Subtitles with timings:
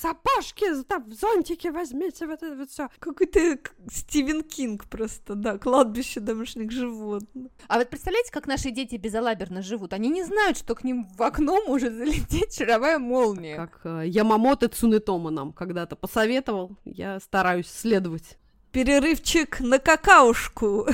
[0.00, 2.88] сапожки, там, зонтики возьмите, вот это вот все.
[2.98, 3.58] Какой-то
[3.90, 7.52] Стивен Кинг просто, да, кладбище домашних животных.
[7.68, 9.92] А вот представляете, как наши дети безалаберно живут?
[9.92, 13.56] Они не знают, что к ним в окно может залететь шаровая молния.
[13.56, 18.38] Как э, Ямамото Цунетома нам когда-то посоветовал, я стараюсь следовать.
[18.72, 20.86] Перерывчик на какаушку.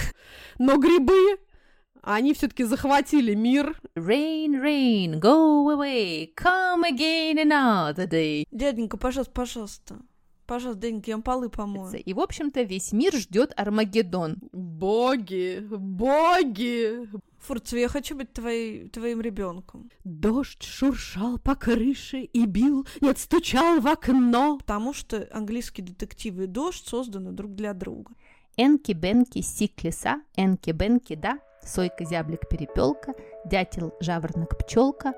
[0.58, 1.38] Но грибы
[2.14, 3.80] они все-таки захватили мир.
[3.96, 8.46] Rain, rain, go away, come again another day.
[8.50, 9.98] Дяденька, пожалуйста, пожалуйста.
[10.46, 12.00] Пожалуйста, дяденька, я вам полы помою.
[12.00, 14.36] И, в общем-то, весь мир ждет Армагеддон.
[14.52, 17.08] Боги, боги.
[17.40, 19.90] Фурцева, я хочу быть твоей, твоим ребенком.
[20.04, 24.58] Дождь шуршал по крыше и бил, нет, стучал в окно.
[24.58, 28.12] Потому что английские детективы и дождь созданы друг для друга.
[28.56, 33.12] Энки-бенки сиклиса, энки-бенки да, сойка, зяблик, перепелка,
[33.44, 35.14] дятел, жаворонок, пчелка.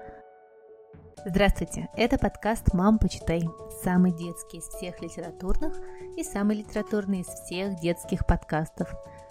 [1.25, 3.43] Здравствуйте, это подкаст «Мам, почитай»,
[3.83, 5.77] самый детский из всех литературных
[6.17, 8.89] и самый литературный из всех детских подкастов.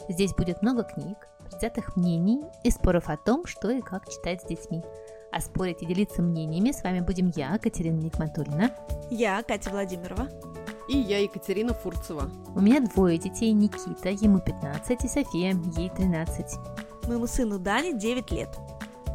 [0.10, 4.46] Здесь будет много книг, взятых мнений и споров о том, что и как читать с
[4.46, 4.84] детьми.
[5.32, 8.72] А спорить и делиться мнениями с вами будем я, Катерина Никматулина.
[9.10, 10.30] Я, Катя Владимирова.
[10.90, 12.30] И я, Екатерина Фурцева.
[12.56, 16.87] У меня двое детей, Никита, ему 15, и София, ей 13.
[17.08, 18.50] Моему сыну Дане 9 лет.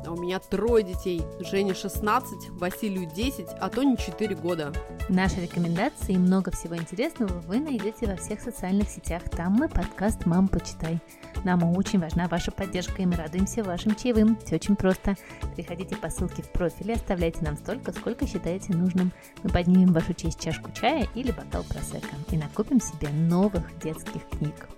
[0.04, 1.22] А у меня трое детей.
[1.40, 4.72] Жене 16, Василию 10, а Тоне 4 года.
[5.08, 9.22] Наши рекомендации и много всего интересного вы найдете во всех социальных сетях.
[9.30, 11.00] Там мы подкаст «Мам, почитай».
[11.44, 14.38] Нам очень важна ваша поддержка, и мы радуемся вашим чаевым.
[14.44, 15.16] Все очень просто.
[15.54, 19.12] Приходите по ссылке в профиле, оставляйте нам столько, сколько считаете нужным.
[19.42, 24.26] Мы поднимем в вашу честь чашку чая или бокал просека и накупим себе новых детских
[24.30, 24.68] книг.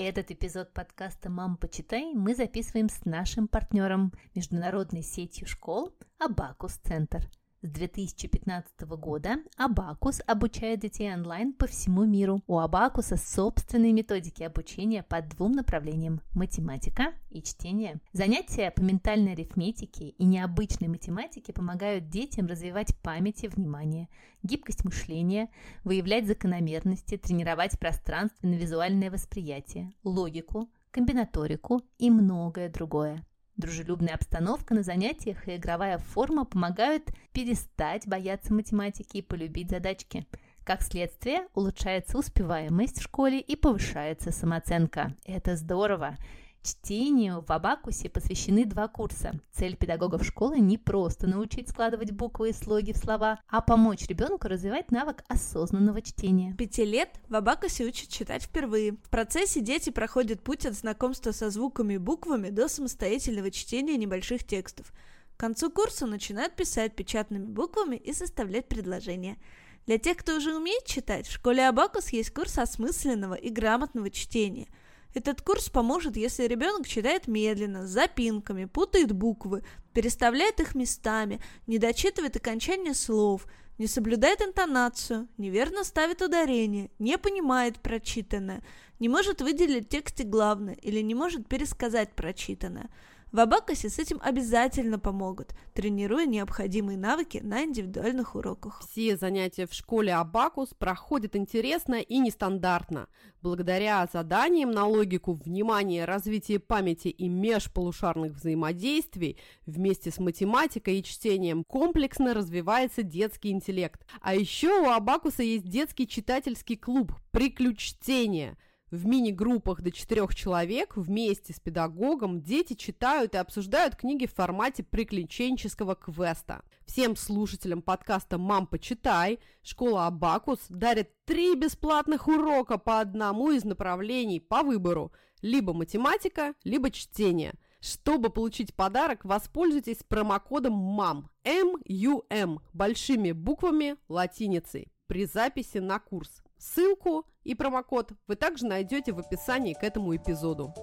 [0.00, 7.28] Этот эпизод подкаста «Мам, почитай» мы записываем с нашим партнером, международной сетью школ «Абакус Центр».
[7.60, 12.40] С 2015 года Абакус обучает детей онлайн по всему миру.
[12.46, 17.98] У Абакуса собственные методики обучения по двум направлениям– математика и чтение.
[18.12, 24.08] Занятия по ментальной арифметике и необычной математике помогают детям развивать память и внимание,
[24.44, 25.48] гибкость мышления,
[25.82, 33.26] выявлять закономерности, тренировать пространственно-визуальное восприятие, логику, комбинаторику и многое другое.
[33.58, 40.28] Дружелюбная обстановка на занятиях и игровая форма помогают перестать бояться математики и полюбить задачки.
[40.62, 45.12] Как следствие, улучшается успеваемость в школе и повышается самооценка.
[45.24, 46.16] Это здорово!
[46.62, 49.32] Чтению в Абакусе посвящены два курса.
[49.52, 54.48] Цель педагогов школы не просто научить складывать буквы и слоги в слова, а помочь ребенку
[54.48, 56.54] развивать навык осознанного чтения.
[56.54, 58.92] Пяти лет в Абакусе учат читать впервые.
[58.92, 64.44] В процессе дети проходят путь от знакомства со звуками и буквами до самостоятельного чтения небольших
[64.44, 64.92] текстов.
[65.36, 69.38] К концу курса начинают писать печатными буквами и составлять предложения.
[69.86, 74.66] Для тех, кто уже умеет читать, в школе Абакус есть курс осмысленного и грамотного чтения–
[75.18, 79.62] этот курс поможет, если ребенок читает медленно, с запинками, путает буквы,
[79.92, 83.46] переставляет их местами, не дочитывает окончание слов,
[83.78, 88.62] не соблюдает интонацию, неверно ставит ударение, не понимает прочитанное,
[88.98, 92.90] не может выделить в тексте главное или не может пересказать прочитанное–
[93.30, 98.80] в Абакусе с этим обязательно помогут, тренируя необходимые навыки на индивидуальных уроках.
[98.80, 103.08] Все занятия в школе Абакус проходят интересно и нестандартно.
[103.42, 111.64] Благодаря заданиям на логику, внимание, развитие памяти и межполушарных взаимодействий вместе с математикой и чтением
[111.64, 114.06] комплексно развивается детский интеллект.
[114.22, 118.56] А еще у Абакуса есть детский читательский клуб «Приключтение»,
[118.90, 124.82] в мини-группах до четырех человек вместе с педагогом дети читают и обсуждают книги в формате
[124.82, 126.62] приключенческого квеста.
[126.86, 134.40] Всем слушателям подкаста «Мам, почитай» школа Абакус дарит три бесплатных урока по одному из направлений
[134.40, 143.96] по выбору– либо математика, либо чтение– чтобы получить подарок, воспользуйтесь промокодом МАМ, М-Ю-М, большими буквами
[144.08, 146.42] латиницей при записи на курс.
[146.58, 150.74] Ссылку и промокод вы также найдете в описании к этому эпизоду.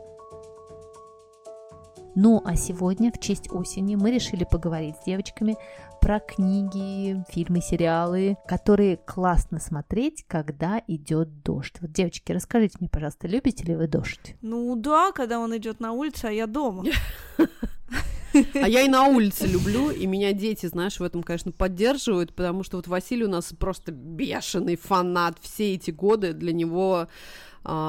[2.18, 5.58] Ну а сегодня, в честь осени, мы решили поговорить с девочками
[6.00, 11.76] про книги, фильмы, сериалы, которые классно смотреть, когда идет дождь.
[11.82, 14.38] Вот, девочки, расскажите мне, пожалуйста, любите ли вы дождь?
[14.42, 16.86] Ну да, когда он идет на улице, а я дома.
[18.54, 22.64] А я и на улице люблю, и меня дети, знаешь, в этом, конечно, поддерживают, потому
[22.64, 26.34] что вот Василий у нас просто бешеный фанат все эти годы.
[26.34, 27.08] Для него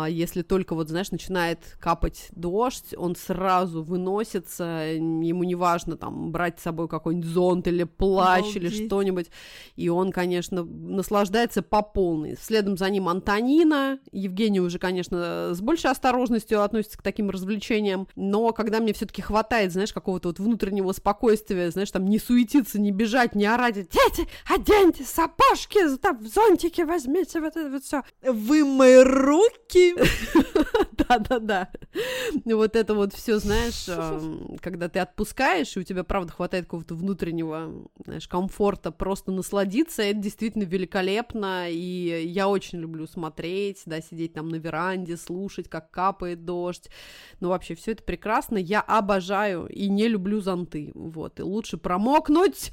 [0.08, 4.64] если только вот, знаешь, начинает капать дождь, он сразу выносится,
[4.94, 8.56] ему не важно там брать с собой какой-нибудь зонт или плащ Обалдеть.
[8.56, 9.26] или что-нибудь,
[9.74, 12.36] и он, конечно, наслаждается по полной.
[12.40, 18.52] Следом за ним Антонина, Евгений уже, конечно, с большей осторожностью относится к таким развлечениям, но
[18.52, 23.34] когда мне все-таки хватает, знаешь, какого-то вот внутреннего спокойствия, знаешь, там не суетиться, не бежать,
[23.34, 28.02] не орать, дети, оденьте сапожки, там зонтики возьмите, вот это вот все.
[28.22, 29.65] Вы мои руки!
[31.08, 31.70] Да-да-да.
[32.44, 33.86] Вот это вот все, знаешь,
[34.60, 40.18] когда ты отпускаешь, и у тебя, правда, хватает какого-то внутреннего, знаешь, комфорта, просто насладиться, это
[40.18, 46.44] действительно великолепно, и я очень люблю смотреть, да, сидеть там на веранде, слушать, как капает
[46.44, 46.88] дождь.
[47.40, 48.58] Ну, вообще, все это прекрасно.
[48.58, 50.92] Я обожаю и не люблю зонты.
[50.94, 51.40] Вот.
[51.40, 52.72] И лучше промокнуть,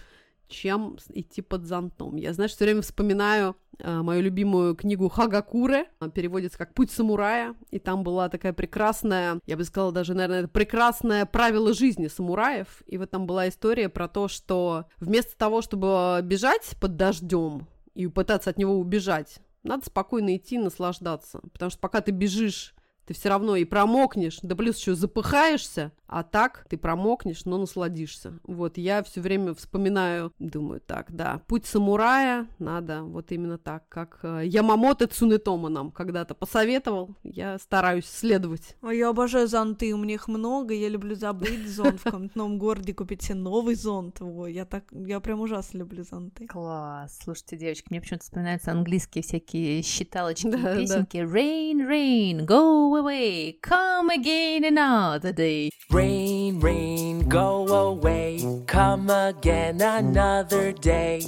[0.53, 2.15] чем идти под зонтом.
[2.15, 7.79] Я, знаешь, все время вспоминаю э, мою любимую книгу Хагакуре, переводится как «Путь самурая», и
[7.79, 13.09] там была такая прекрасная, я бы сказала даже, наверное, прекрасное правило жизни самураев, и вот
[13.09, 18.57] там была история про то, что вместо того, чтобы бежать под дождем и пытаться от
[18.57, 23.65] него убежать, надо спокойно идти наслаждаться, потому что пока ты бежишь ты все равно и
[23.65, 28.39] промокнешь, да плюс еще запыхаешься, а так ты промокнешь, но насладишься.
[28.43, 34.19] Вот, я все время вспоминаю, думаю, так, да, путь самурая надо вот именно так, как
[34.21, 38.75] э, Ямамото Цунетома нам когда-то посоветовал, я стараюсь следовать.
[38.83, 42.59] А я обожаю зонты, у меня их много, я люблю забыть зонт в каком-то новом
[42.59, 46.45] городе, купить себе новый зонт, Во, я так, я прям ужасно люблю зонты.
[46.45, 51.23] Класс, слушайте, девочки, мне почему-то вспоминаются английские всякие считалочки, да, песенки, да.
[51.23, 55.71] rain, rain, go away, come again another day.
[55.89, 61.22] Rain, rain, go away, come again another day.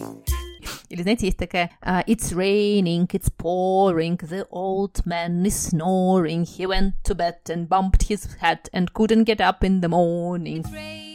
[0.90, 6.44] Или, знаете, есть такая uh, It's raining, it's pouring, the old man is snoring.
[6.44, 10.64] He went to bed and bumped his head and couldn't get up in the morning.
[10.64, 11.13] It's raining,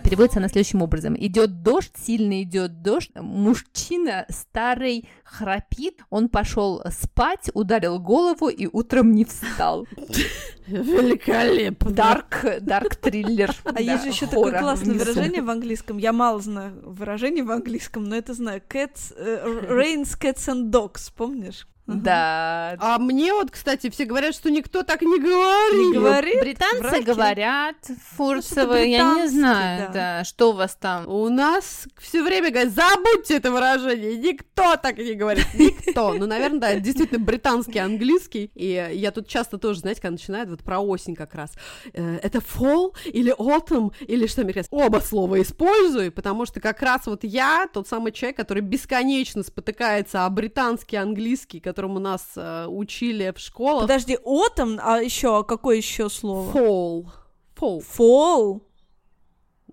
[0.00, 1.16] Переводится она следующим образом.
[1.18, 9.12] Идет дождь, сильно идет дождь, мужчина старый храпит, он пошел спать, ударил голову и утром
[9.12, 9.86] не встал.
[10.66, 11.90] Великолепно.
[11.90, 13.54] Дарк, дарк триллер.
[13.64, 15.98] А есть же еще такое классное выражение в английском.
[15.98, 18.62] Я мало знаю выражений в английском, но это знаю.
[18.68, 21.66] Cats, uh, rains, cats and dogs, помнишь?
[21.86, 22.76] Да.
[22.80, 25.92] А мне вот, кстати, все говорят, что никто так не говорит.
[25.92, 26.40] Не говорит?
[26.40, 27.04] Британцы Браки.
[27.04, 27.76] говорят,
[28.16, 29.92] Фурцевы, ну, я не знаю, да.
[30.18, 31.08] да, что у вас там.
[31.08, 36.14] У нас все время говорят, забудьте это выражение, никто так не говорит, никто.
[36.14, 40.50] Ну, наверное, да, это действительно британский английский, и я тут часто тоже, знаете, когда начинают
[40.50, 41.52] вот про осень как раз,
[41.92, 47.06] э, это fall или autumn, или что американцы, оба слова использую, потому что как раз
[47.06, 53.30] вот я тот самый человек, который бесконечно спотыкается о британский английский, которому нас э, учили
[53.36, 53.82] в школах.
[53.82, 56.50] Подожди, autumn, а еще какое еще слово?
[56.50, 57.06] Fall.
[57.54, 57.84] Fall.
[57.98, 58.60] Fall.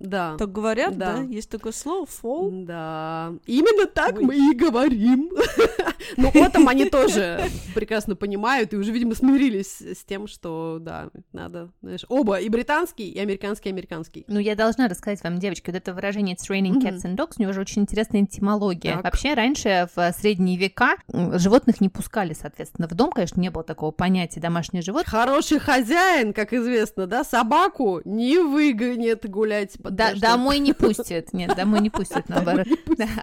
[0.03, 0.35] Да.
[0.37, 1.17] Так говорят, да?
[1.17, 1.21] да?
[1.23, 2.65] Есть такое слово fall?
[2.65, 3.33] Да.
[3.45, 4.23] Именно так Ой.
[4.25, 5.31] мы и говорим.
[6.17, 11.69] Но потом они тоже прекрасно понимают и уже, видимо, смирились с тем, что, да, надо,
[11.81, 14.25] знаешь, оба, и британский, и американский, и американский.
[14.27, 17.41] Ну, я должна рассказать вам, девочки, вот это выражение «it's raining cats and dogs», у
[17.41, 18.95] него же очень интересная этимология.
[18.95, 19.03] Так.
[19.05, 23.91] Вообще, раньше, в средние века, животных не пускали, соответственно, в дом, конечно, не было такого
[23.91, 25.09] понятия «домашнее животное».
[25.09, 31.33] Хороший хозяин, как известно, да, собаку не выгонит гулять да, домой не пустят.
[31.33, 32.67] Нет, домой не пустят, наоборот.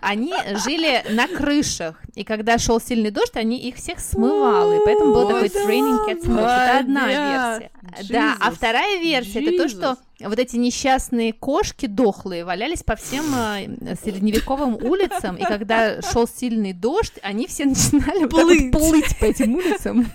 [0.00, 0.32] Они
[0.64, 5.28] жили на крышах, и когда шел сильный дождь, они их всех смывало, и поэтому был
[5.28, 7.70] такой training cat Это одна версия.
[8.08, 9.96] Да, а вторая версия это то, что
[10.28, 16.72] вот эти несчастные кошки дохлые валялись по всем э, средневековым улицам, и когда шел сильный
[16.72, 20.06] дождь, они все начинали плыть, вот плыть по этим улицам.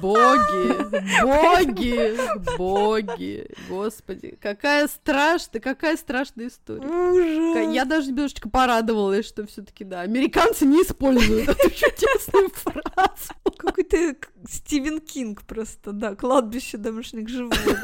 [0.00, 6.86] Боги, боги, боги, господи, какая страшная, какая страшная история.
[6.86, 7.74] Ужас.
[7.74, 13.34] Я даже немножечко порадовалась, что все-таки да, американцы не используют эту чудесную фразу.
[13.58, 14.16] Какой-то
[14.48, 17.82] Стивен Кинг просто, да, кладбище домашних животных.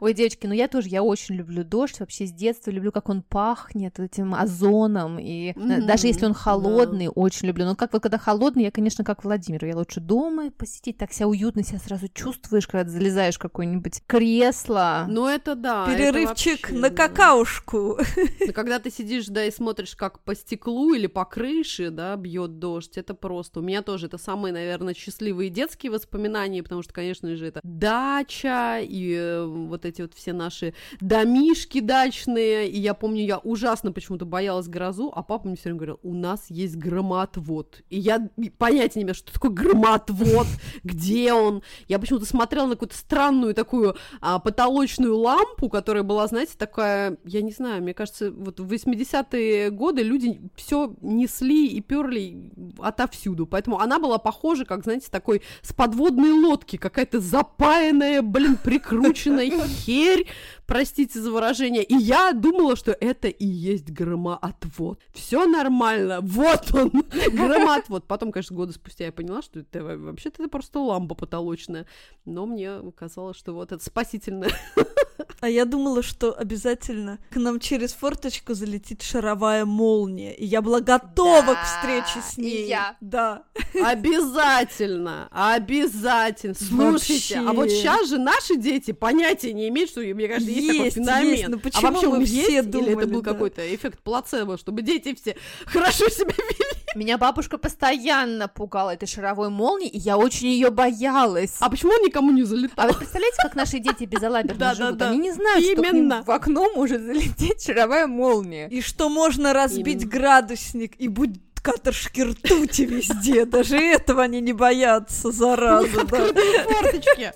[0.00, 3.22] Ой, девочки, ну я тоже, я очень люблю дождь, вообще с детства люблю, как он
[3.22, 5.84] пахнет этим озоном, и mm-hmm.
[5.84, 7.12] даже если он холодный, yeah.
[7.14, 7.66] очень люблю.
[7.66, 11.28] Но как вот когда холодный, я, конечно, как Владимир, я лучше дома посидеть, так себя
[11.28, 15.04] уютно себя сразу чувствуешь, когда ты залезаешь в какое-нибудь кресло.
[15.06, 15.86] Ну это да.
[15.86, 17.98] Перерывчик это вообще, на какаушку.
[18.46, 22.58] Но когда ты сидишь, да, и смотришь, как по стеклу или по крыше, да, бьет
[22.58, 23.60] дождь, это просто.
[23.60, 28.78] У меня тоже это самые, наверное, счастливые детские воспоминания, потому что, конечно же, это дача
[28.80, 34.24] и э, вот эти вот все наши домишки дачные, и я помню, я ужасно почему-то
[34.24, 37.82] боялась грозу, а папа мне все время говорил, у нас есть громоотвод.
[37.90, 38.28] И я
[38.58, 40.46] понятия не имею, что такое громоотвод,
[40.84, 41.62] где он.
[41.88, 47.42] Я почему-то смотрела на какую-то странную такую а, потолочную лампу, которая была, знаете, такая, я
[47.42, 53.80] не знаю, мне кажется, вот в 80-е годы люди все несли и перли отовсюду, поэтому
[53.80, 59.44] она была похожа, как, знаете, такой с подводной лодки, какая-то запаянная, блин, прикрученная
[59.80, 60.26] херь,
[60.66, 65.00] простите за выражение, и я думала, что это и есть громоотвод.
[65.12, 66.90] Все нормально, вот он,
[67.32, 68.06] громоотвод.
[68.06, 71.86] Потом, конечно, годы спустя я поняла, что это вообще-то это просто лампа потолочная,
[72.24, 74.52] но мне казалось, что вот это спасительное
[75.40, 80.34] а я думала, что обязательно к нам через форточку залетит шаровая молния.
[80.34, 82.64] И я была готова да, к встрече с ней.
[82.64, 82.96] И я.
[83.00, 83.44] Да.
[83.74, 85.28] Обязательно.
[85.30, 86.54] Обязательно.
[86.54, 87.50] Слушайте, Вообще.
[87.50, 90.90] а вот сейчас же наши дети понятия не имеют, что, мне кажется, есть, есть такой
[90.90, 91.30] феномен.
[91.30, 93.32] Есть, но почему а вообще мы все есть, думали, или это был да.
[93.32, 95.36] какой-то эффект плацебо, чтобы дети все
[95.66, 96.79] хорошо себя вели?
[96.96, 101.54] Меня бабушка постоянно пугала этой шаровой молнией, и я очень ее боялась.
[101.60, 102.84] А почему он никому не залетал?
[102.84, 104.96] А вы представляете, как наши дети безалаберно да, живут?
[104.96, 105.10] Да, да.
[105.12, 108.68] Они не знают, что к ним в окно может залететь шаровая молния.
[108.68, 113.44] И что можно разбить градусник, и будет каторжки ртути везде.
[113.44, 116.06] Даже этого они не боятся, зараза.
[116.06, 117.32] Форточки.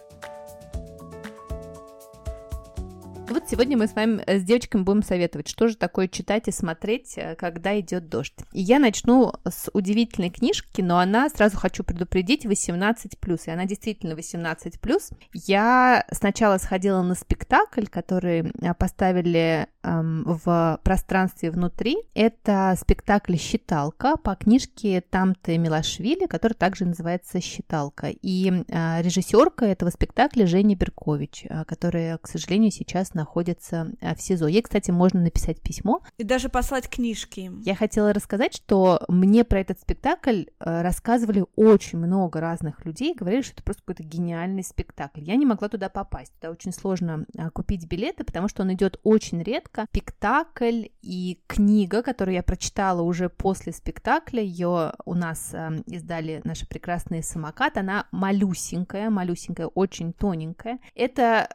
[3.29, 6.53] Вот сегодня мы с вами э, с девочками будем советовать, что же такое читать и
[6.53, 8.35] смотреть, э, когда идет дождь.
[8.53, 14.13] И я начну с удивительной книжки, но она, сразу хочу предупредить, 18+, и она действительно
[14.13, 15.17] 18+.
[15.33, 21.97] Я сначала сходила на спектакль, который э, поставили в пространстве внутри.
[22.15, 28.09] Это спектакль «Считалка» по книжке Тамты Милашвили, который также называется «Считалка».
[28.09, 34.21] И э, режиссерка этого спектакля Женя Беркович, э, которая, к сожалению, сейчас находится э, в
[34.21, 34.47] СИЗО.
[34.47, 36.01] Ей, кстати, можно написать письмо.
[36.17, 42.41] И даже послать книжки Я хотела рассказать, что мне про этот спектакль рассказывали очень много
[42.41, 45.23] разных людей, говорили, что это просто какой-то гениальный спектакль.
[45.23, 46.33] Я не могла туда попасть.
[46.35, 49.74] Туда очень сложно купить билеты, потому что он идет очень редко.
[49.91, 55.55] Спектакль и книга, которую я прочитала уже после спектакля, ее у нас
[55.87, 60.79] издали наши прекрасные самокат, она малюсенькая, малюсенькая, очень тоненькая.
[60.95, 61.49] Это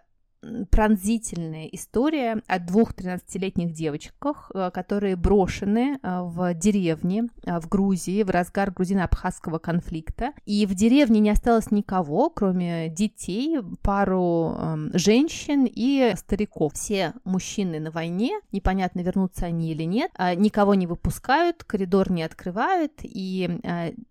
[0.71, 8.23] пронзительная история о двух 13-летних девочках, э, которые брошены э, в деревне э, в Грузии
[8.23, 10.31] в разгар грузино-абхазского конфликта.
[10.45, 16.73] И в деревне не осталось никого, кроме детей, пару эм, женщин и стариков.
[16.73, 22.93] Все мужчины на войне, непонятно, вернутся они или нет, никого не выпускают, коридор не открывают,
[23.03, 23.59] и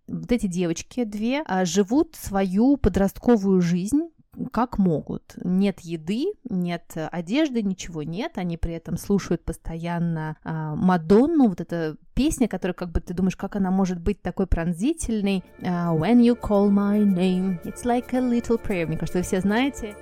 [0.06, 4.08] вот эти девочки две живут свою подростковую жизнь
[4.52, 5.34] как могут.
[5.42, 8.32] Нет еды, нет одежды, ничего нет.
[8.36, 13.36] Они при этом слушают постоянно а, Мадонну, вот эта песня, которая как бы ты думаешь,
[13.36, 15.44] как она может быть такой пронзительной.
[15.60, 18.86] Uh, When you call my name, it's like a little prayer.
[18.86, 19.94] Мне кажется, вы все знаете.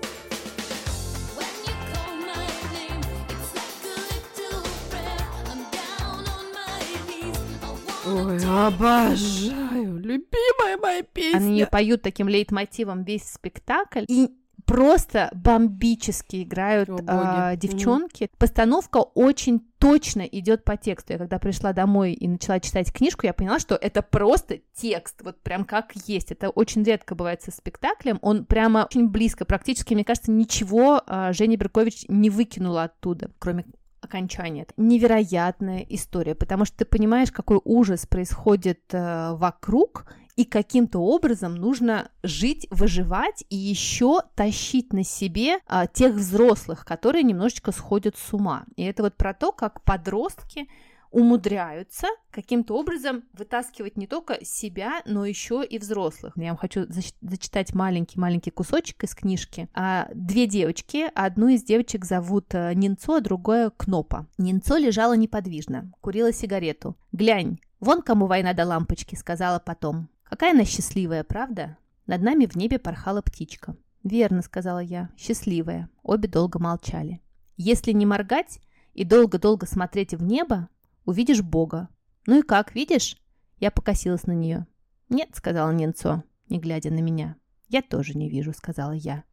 [8.17, 11.37] Ой, обожаю, любимая моя песня.
[11.37, 14.31] Они ее поют таким лейтмотивом весь спектакль, и
[14.65, 18.25] просто бомбически играют О, э, девчонки.
[18.25, 18.31] Mm.
[18.37, 21.13] Постановка очень точно идет по тексту.
[21.13, 25.41] Я когда пришла домой и начала читать книжку, я поняла, что это просто текст, вот
[25.43, 26.33] прям как есть.
[26.33, 28.19] Это очень редко бывает со спектаклем.
[28.23, 33.65] Он прямо очень близко, практически, мне кажется, ничего э, Женя Беркович не выкинула оттуда, кроме
[34.07, 34.65] окончание.
[34.65, 41.55] Это невероятная история, потому что ты понимаешь, какой ужас происходит э, вокруг, и каким-то образом
[41.55, 48.35] нужно жить, выживать и еще тащить на себе а, тех взрослых, которые немножечко сходят с
[48.35, 48.65] ума.
[48.77, 50.69] И это вот про то, как подростки
[51.11, 56.33] умудряются каким-то образом вытаскивать не только себя, но еще и взрослых.
[56.37, 59.69] Я вам хочу зачитать маленький-маленький кусочек из книжки.
[59.75, 64.27] А, две девочки, одну из девочек зовут э, Нинцо, а другое Кнопа.
[64.39, 66.97] Нинцо лежала неподвижно, курила сигарету.
[67.13, 70.09] «Глянь, вон кому война до лампочки»,— сказала потом.
[70.25, 73.77] «Какая она счастливая, правда?» Над нами в небе порхала птичка.
[74.05, 75.89] «Верно»,— сказала я,— «счастливая».
[76.03, 77.21] Обе долго молчали.
[77.57, 78.61] «Если не моргать
[78.95, 80.69] и долго-долго смотреть в небо,
[81.07, 81.89] увидишь Бога.
[82.27, 83.17] Ну и как, видишь?»
[83.59, 84.67] Я покосилась на нее.
[85.09, 87.37] «Нет»,— сказала Ненцо, не глядя на меня.
[87.69, 89.25] «Я тоже не вижу»,— сказала я.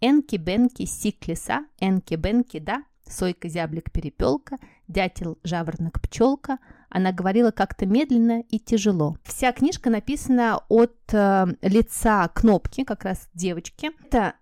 [0.00, 4.58] «Энки-бенки сик-леса, энки-бенки да, сойка-зяблик-перепелка,
[4.88, 6.58] дятел-жаворонок-пчелка».
[6.88, 9.16] Она говорила как-то медленно и тяжело.
[9.22, 13.92] Вся книжка написана от э, лица кнопки, как раз девочки.
[14.06, 14.34] Это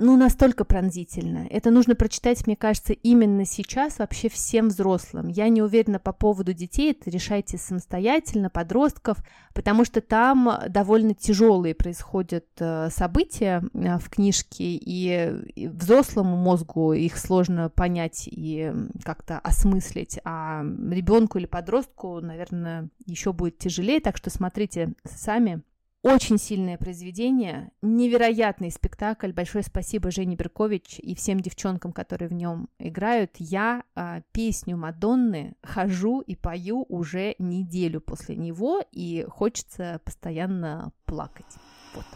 [0.00, 1.46] ну, настолько пронзительно.
[1.50, 5.28] Это нужно прочитать, мне кажется, именно сейчас вообще всем взрослым.
[5.28, 9.18] Я не уверена по поводу детей, это решайте самостоятельно, подростков,
[9.52, 17.18] потому что там довольно тяжелые происходят э, события э, в книжке, и взрослому мозгу их
[17.18, 18.72] сложно понять и
[19.04, 25.62] как-то осмыслить, а ребенку или подростку, наверное, еще будет тяжелее, так что смотрите сами.
[26.02, 29.32] Очень сильное произведение, невероятный спектакль.
[29.32, 33.32] Большое спасибо Жене Беркович и всем девчонкам, которые в нем играют.
[33.36, 41.58] Я а, песню Мадонны хожу и пою уже неделю после него, и хочется постоянно плакать.
[41.94, 42.06] Вот.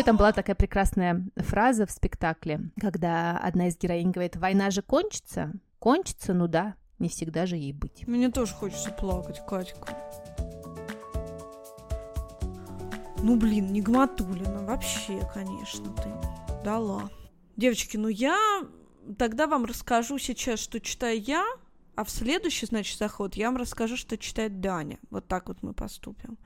[0.00, 4.80] Еще там была такая прекрасная фраза в спектакле, когда одна из героинь говорит, война же
[4.80, 8.08] кончится, кончится, ну да, не всегда же ей быть.
[8.08, 9.94] Мне тоже хочется плакать, Катька.
[13.22, 16.08] Ну, блин, не Гматулина, вообще, конечно, ты
[16.64, 17.10] дала.
[17.58, 18.62] Девочки, ну я
[19.18, 21.44] тогда вам расскажу сейчас, что читаю я,
[21.94, 24.98] а в следующий, значит, заход я вам расскажу, что читает Даня.
[25.10, 26.38] Вот так вот мы поступим.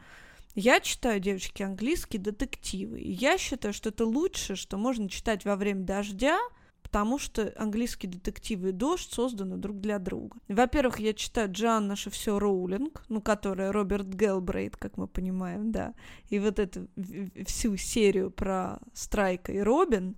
[0.54, 3.00] Я читаю, девочки, английские детективы.
[3.00, 6.38] И я считаю, что это лучшее, что можно читать во время дождя,
[6.94, 10.36] потому что английские детективы и дождь созданы друг для друга.
[10.46, 15.94] Во-первых, я читаю Джан все Роулинг, ну, которая Роберт Гелбрейт, как мы понимаем, да,
[16.28, 16.86] и вот эту
[17.46, 20.16] всю серию про Страйка и Робин.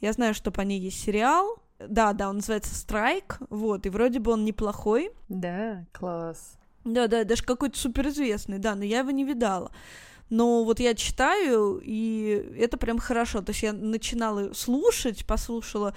[0.00, 4.18] Я знаю, что по ней есть сериал, да, да, он называется Страйк, вот, и вроде
[4.18, 5.10] бы он неплохой.
[5.28, 6.58] Да, класс.
[6.84, 9.70] Да, да, даже какой-то суперизвестный, да, но я его не видала.
[10.30, 13.42] Но вот я читаю, и это прям хорошо.
[13.42, 15.94] То есть я начинала слушать, послушала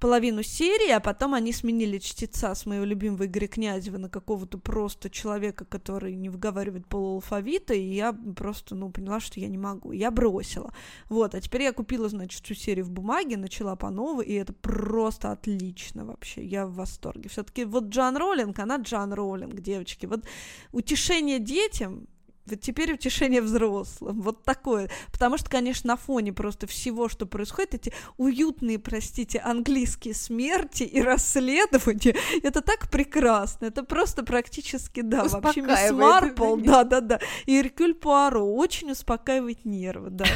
[0.00, 5.10] половину серии, а потом они сменили чтеца с моего любимого Игоря Князева на какого-то просто
[5.10, 9.92] человека, который не выговаривает полуалфавита, и я просто, ну, поняла, что я не могу.
[9.92, 10.72] Я бросила.
[11.10, 14.54] Вот, а теперь я купила, значит, всю серию в бумаге, начала по новой, и это
[14.54, 16.44] просто отлично вообще.
[16.44, 17.28] Я в восторге.
[17.28, 20.06] все таки вот Джан Роллинг, она Джан Роллинг, девочки.
[20.06, 20.24] Вот
[20.72, 22.08] утешение детям
[22.46, 24.20] вот теперь утешение взрослым.
[24.22, 24.90] Вот такое.
[25.12, 31.00] Потому что, конечно, на фоне просто всего, что происходит, эти уютные, простите, английские смерти и
[31.00, 33.66] расследования, это так прекрасно.
[33.66, 40.26] Это просто практически, да, вообще Мисс Марпл, да-да-да, и Эркюль Пуаро очень успокаивает нервы, да.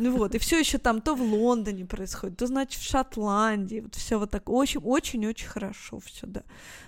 [0.00, 3.80] Ну вот, и все еще там то в Лондоне происходит, то, значит, в Шотландии.
[3.80, 6.42] Вот все вот так очень-очень-очень хорошо все, да.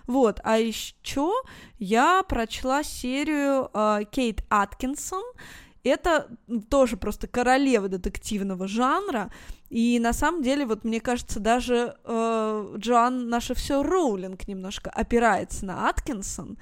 [0.06, 1.30] Вот, а еще
[1.78, 5.22] я прочла серию э, Кейт Аткинсон.
[5.84, 6.28] Это
[6.70, 9.30] тоже просто королева детективного жанра.
[9.68, 15.66] И на самом деле, вот мне кажется, даже э, Джоан наше все Роулинг немножко опирается
[15.66, 16.56] на Аткинсон.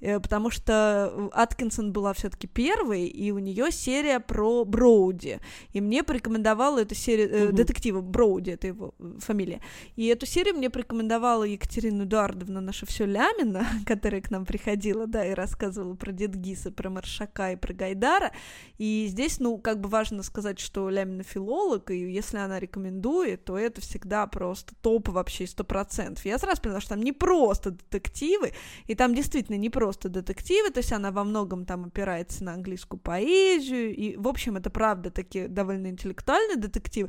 [0.00, 5.40] Э, потому что э, Аткинсон была все-таки первой, и у нее серия про Броуди.
[5.72, 7.56] И мне порекомендовала эту серию э, угу.
[7.56, 9.60] детектива Броуди, это его э, фамилия.
[9.96, 15.26] И эту серию мне порекомендовала Екатерина Эдуардовна, наша все Лямина, которая к нам приходила, да,
[15.26, 18.32] и рассказывала про Дедгиса, про Маршака и про Гайдара.
[18.78, 23.58] И здесь, ну, как бы важно сказать, что Лямина филолог, и если она рекомендует, то
[23.58, 26.24] это всегда просто топ вообще сто процентов.
[26.24, 28.52] Я сразу поняла, что там не просто детективы,
[28.86, 32.54] и там действительно не просто просто детективы, то есть она во многом там опирается на
[32.54, 37.08] английскую поэзию, и, в общем, это правда такие довольно интеллектуальные детективы,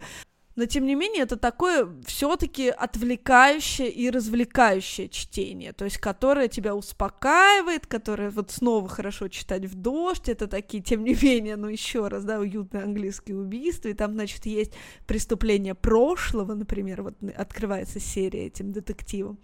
[0.55, 6.75] но тем не менее это такое все-таки отвлекающее и развлекающее чтение, то есть которое тебя
[6.75, 12.07] успокаивает, которое вот снова хорошо читать в дождь, это такие, тем не менее, ну еще
[12.07, 14.73] раз, да, уютные английские убийства, и там, значит, есть
[15.07, 19.39] преступление прошлого, например, вот открывается серия этим детективом.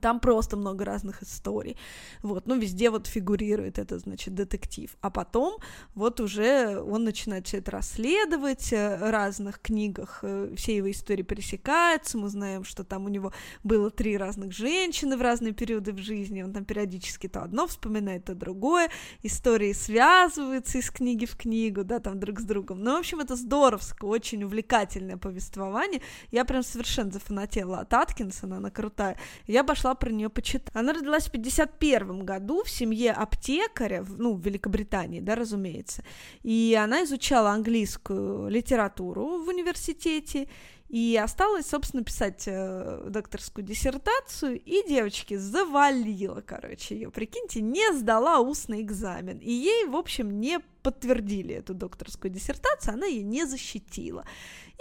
[0.00, 1.76] Там просто много разных историй.
[2.22, 4.96] Вот, ну, везде вот фигурирует это, значит, детектив.
[5.00, 5.58] А потом
[5.94, 11.22] вот уже он начинает все это расследовать, в э, разных книгах э, все его истории
[11.22, 13.32] пересекаются, мы знаем, что там у него
[13.64, 18.24] было три разных женщины в разные периоды в жизни, он там периодически то одно вспоминает,
[18.24, 18.90] то другое,
[19.22, 22.82] истории связываются из книги в книгу, да, там друг с другом.
[22.82, 26.00] Ну, в общем, это здоровско, очень увлекательное повествование.
[26.30, 29.16] Я прям совершенно зафанатела от Аткинсона, она крутая.
[29.46, 30.74] Я пошла пошла про нее почитать.
[30.74, 36.04] Она родилась в 51 году в семье аптекаря, ну, в Великобритании, да, разумеется.
[36.44, 40.48] И она изучала английскую литературу в университете,
[40.88, 48.40] и осталось, собственно, писать э, докторскую диссертацию, и девочки завалила, короче, ее, прикиньте, не сдала
[48.40, 54.24] устный экзамен, и ей, в общем, не подтвердили эту докторскую диссертацию, она ее не защитила.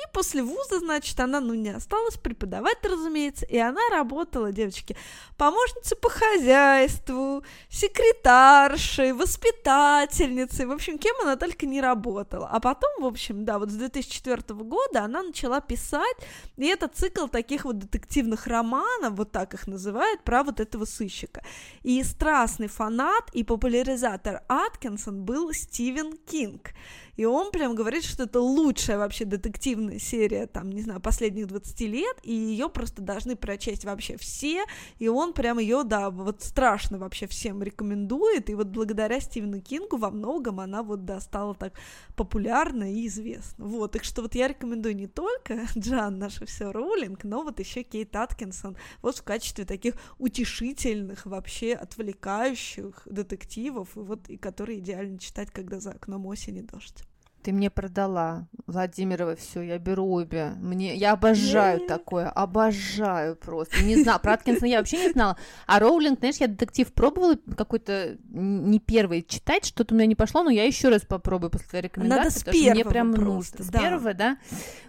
[0.01, 4.95] И после вуза, значит, она, ну, не осталась преподавать, разумеется, и она работала, девочки,
[5.37, 12.47] помощницей по хозяйству, секретаршей, воспитательницей, в общем, кем она только не работала.
[12.47, 16.17] А потом, в общем, да, вот с 2004 года она начала писать,
[16.57, 21.43] и это цикл таких вот детективных романов, вот так их называют, про вот этого сыщика.
[21.83, 26.71] И страстный фанат и популяризатор Аткинсон был Стивен Кинг
[27.15, 31.81] и он прям говорит, что это лучшая вообще детективная серия, там, не знаю, последних 20
[31.81, 34.63] лет, и ее просто должны прочесть вообще все,
[34.99, 39.97] и он прям ее, да, вот страшно вообще всем рекомендует, и вот благодаря Стивену Кингу
[39.97, 41.73] во многом она вот, да, стала так
[42.15, 43.65] популярна и известна.
[43.65, 47.83] Вот, так что вот я рекомендую не только Джан, наша все Роулинг, но вот еще
[47.83, 55.17] Кейт Аткинсон, вот в качестве таких утешительных, вообще отвлекающих детективов, и вот, и которые идеально
[55.19, 57.03] читать, когда за окном осень и дождь.
[57.43, 60.53] Ты мне продала, Владимирова, все, я беру обе.
[60.59, 63.83] Мне, я обожаю такое, обожаю просто.
[63.83, 65.37] Не знала, про Аткинсона я вообще не знала.
[65.65, 70.43] А Роулинг, знаешь, я детектив пробовала какой-то не первый читать, что-то у меня не пошло,
[70.43, 72.23] но я еще раз попробую после твоей рекомендации.
[72.23, 73.63] Надо с первого мне прям просто, нужно.
[73.65, 74.37] С первого, да?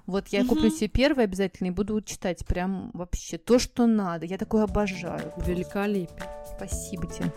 [0.06, 0.50] Вот я угу.
[0.50, 4.26] куплю себе первый обязательно и буду читать прям вообще то, что надо.
[4.26, 5.32] Я такое обожаю.
[5.38, 6.28] Великолепие.
[6.56, 7.32] Спасибо тебе.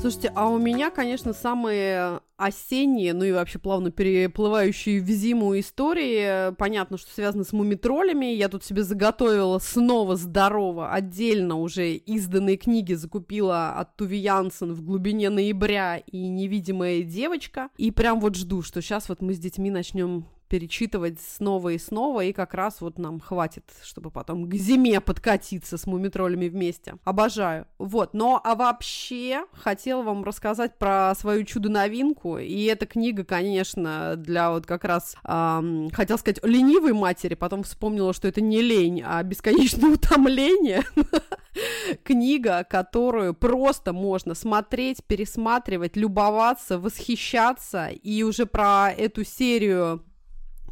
[0.00, 6.54] Слушайте, а у меня, конечно, самые осенние, ну и вообще плавно переплывающие в зиму истории.
[6.54, 8.26] Понятно, что связаны с мумитролями.
[8.26, 14.82] Я тут себе заготовила снова здорово, отдельно уже изданные книги закупила от Туви Янсен в
[14.82, 17.68] глубине ноября и «Невидимая девочка».
[17.76, 22.24] И прям вот жду, что сейчас вот мы с детьми начнем перечитывать снова и снова,
[22.24, 26.96] и как раз вот нам хватит, чтобы потом к зиме подкатиться с мумитролями вместе.
[27.04, 27.66] Обожаю.
[27.78, 34.50] Вот, но а вообще хотела вам рассказать про свою чудо-новинку, и эта книга, конечно, для
[34.50, 39.22] вот как раз, эм, хотел сказать, ленивой матери, потом вспомнила, что это не лень, а
[39.22, 40.82] бесконечное утомление.
[42.04, 50.04] Книга, которую просто можно смотреть, пересматривать, любоваться, восхищаться, и уже про эту серию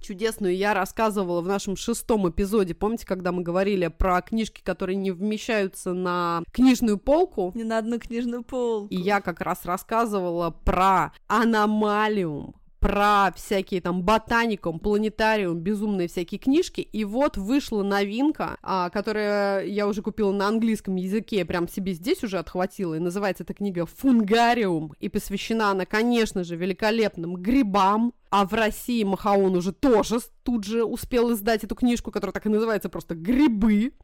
[0.00, 2.74] чудесную я рассказывала в нашем шестом эпизоде.
[2.74, 7.52] Помните, когда мы говорили про книжки, которые не вмещаются на книжную полку?
[7.54, 8.88] Не на одну книжную полку.
[8.92, 12.54] И я как раз рассказывала про аномалиум,
[12.86, 16.80] про всякие там ботаникум, планетариум, безумные всякие книжки.
[16.80, 22.22] И вот вышла новинка, а, которая я уже купила на английском языке, прям себе здесь
[22.22, 22.94] уже отхватила.
[22.94, 24.94] И называется эта книга «Фунгариум».
[25.00, 30.84] И посвящена она, конечно же, великолепным грибам, а в России Махаон уже тоже тут же
[30.84, 33.94] успел издать эту книжку, которая так и называется просто «Грибы».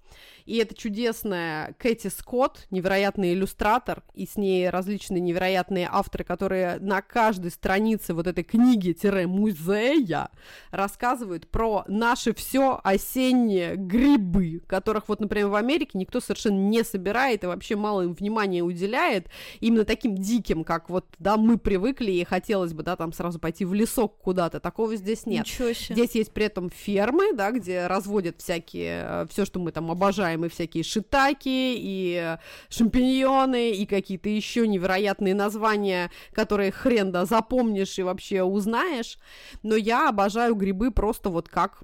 [0.44, 7.00] И это чудесная Кэти Скотт, невероятный иллюстратор, и с ней различные невероятные авторы, которые на
[7.00, 10.30] каждой странице вот этой книги-музея
[10.70, 17.44] рассказывают про наши все осенние грибы, которых вот, например, в Америке никто совершенно не собирает
[17.44, 19.28] и вообще мало им внимания уделяет,
[19.60, 23.64] именно таким диким, как вот, да, мы привыкли, и хотелось бы, да, там сразу пойти
[23.64, 25.46] в лесок куда-то, такого здесь нет.
[25.46, 25.94] Ничего себе.
[25.94, 30.44] Здесь есть при этом фермы, да, где разводят всякие, э, все, что мы там обожаем,
[30.44, 32.36] и всякие шитаки, и
[32.68, 39.18] шампиньоны, и какие-то еще невероятные названия, которые хрен да запомнишь и вообще узнаешь.
[39.62, 41.78] Но я обожаю грибы просто вот как,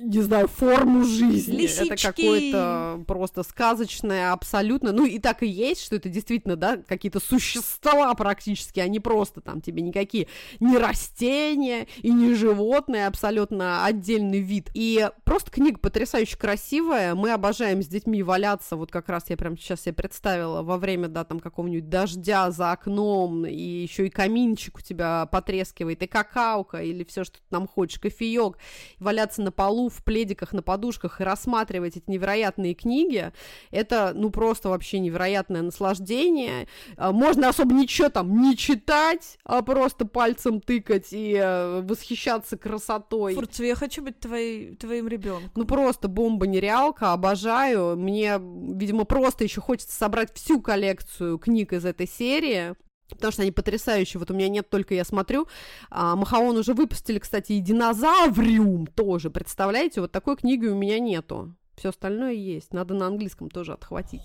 [0.00, 1.56] не знаю, форму жизни.
[1.56, 1.92] Лисички.
[1.92, 4.92] Это какое-то просто сказочное абсолютно.
[4.92, 9.40] Ну и так и есть, что это действительно, да, какие-то существа практически, а не просто
[9.40, 10.28] там тебе никакие
[10.60, 14.70] не растения, растение, и не животное, абсолютно отдельный вид.
[14.74, 17.14] И просто книга потрясающе красивая.
[17.14, 21.08] Мы обожаем с детьми валяться, вот как раз я прям сейчас себе представила, во время,
[21.08, 26.82] да, там какого-нибудь дождя за окном, и еще и каминчик у тебя потрескивает, и какаока,
[26.82, 28.58] или все, что ты нам хочешь, кофеек,
[28.98, 33.32] валяться на полу в пледиках, на подушках и рассматривать эти невероятные книги,
[33.70, 36.66] это, ну, просто вообще невероятное наслаждение.
[36.96, 43.34] А, можно особо ничего там не читать, а просто пальцем тыкать и э, восхищаться красотой.
[43.34, 45.50] Фурцу, я хочу быть твоей, твоим ребенком.
[45.54, 47.96] Ну, просто бомба нереалка, обожаю.
[47.96, 52.74] Мне, видимо, просто еще хочется собрать всю коллекцию книг из этой серии.
[53.08, 54.18] Потому что они потрясающие.
[54.18, 55.46] Вот у меня нет только я смотрю.
[55.90, 59.30] А, Махаон уже выпустили, кстати, и динозавриум тоже.
[59.30, 61.54] Представляете, вот такой книги у меня нету.
[61.76, 62.72] Все остальное есть.
[62.72, 64.22] Надо на английском тоже отхватить.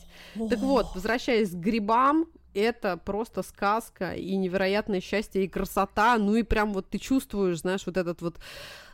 [0.50, 6.18] Так вот, возвращаясь к грибам, это просто сказка и невероятное счастье и красота.
[6.18, 8.38] Ну и прям вот ты чувствуешь, знаешь, вот этот вот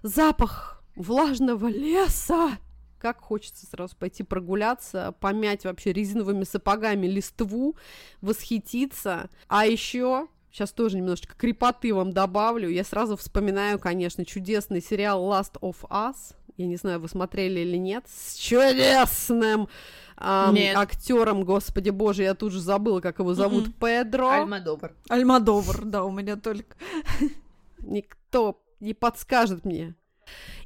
[0.04, 2.58] запах влажного леса.
[3.00, 7.76] Как хочется сразу пойти прогуляться, помять вообще резиновыми сапогами листву,
[8.22, 9.30] восхититься.
[9.48, 12.70] А еще Сейчас тоже немножечко крепоты вам добавлю.
[12.70, 16.34] Я сразу вспоминаю, конечно, чудесный сериал Last of Us.
[16.56, 18.06] Я не знаю, вы смотрели или нет.
[18.08, 19.68] С чудесным
[20.18, 23.68] эм, актером, господи боже, я тут же забыла, как его зовут.
[23.68, 24.04] Mm-hmm.
[24.04, 24.30] Педро.
[24.30, 24.94] Альмадовар.
[25.10, 26.76] Альмадовар, да, у меня только.
[27.80, 29.96] Никто не подскажет мне.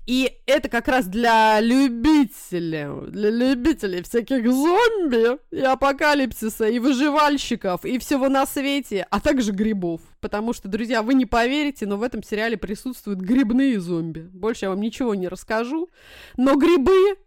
[0.09, 7.99] И это как раз для любителей, для любителей всяких зомби и апокалипсиса, и выживальщиков, и
[7.99, 10.01] всего на свете, а также грибов.
[10.19, 14.21] Потому что, друзья, вы не поверите, но в этом сериале присутствуют грибные зомби.
[14.33, 15.89] Больше я вам ничего не расскажу.
[16.37, 17.17] Но грибы,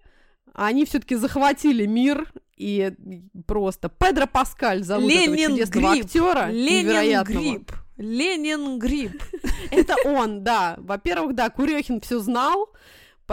[0.55, 2.93] они все-таки захватили мир, и
[3.47, 6.05] просто Педро Паскаль зовут Ленин этого чудесного гриб.
[6.05, 6.49] актера.
[6.51, 7.41] Ленин невероятного.
[7.43, 7.73] гриб.
[7.99, 9.23] Ленин Гриб.
[9.71, 10.77] Это он, да.
[10.79, 12.71] Во-первых, да, Курехин все знал,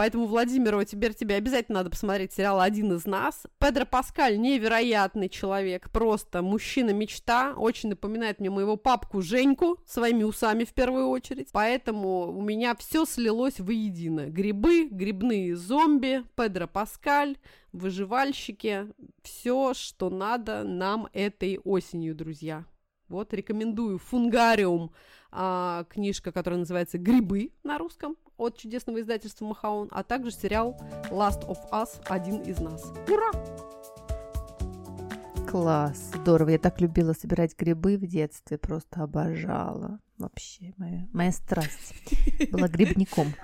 [0.00, 3.42] Поэтому, Владимир, теперь тебе обязательно надо посмотреть сериал «Один из нас».
[3.58, 10.72] Педро Паскаль невероятный человек, просто мужчина-мечта, очень напоминает мне моего папку Женьку, своими усами в
[10.72, 11.50] первую очередь.
[11.52, 14.30] Поэтому у меня все слилось воедино.
[14.30, 17.36] Грибы, грибные зомби, Педро Паскаль,
[17.72, 18.86] выживальщики,
[19.22, 22.64] все, что надо нам этой осенью, друзья.
[23.08, 24.92] Вот, рекомендую «Фунгариум»,
[25.30, 30.76] а, книжка, которая называется «Грибы» на русском от чудесного издательства Махаон, а также сериал
[31.10, 32.00] «Last of Us.
[32.06, 32.82] Один из нас».
[33.06, 33.32] Ура!
[35.48, 36.50] Класс, здорово.
[36.50, 39.98] Я так любила собирать грибы в детстве, просто обожала.
[40.16, 41.94] Вообще, моя, моя страсть
[42.50, 43.34] была грибником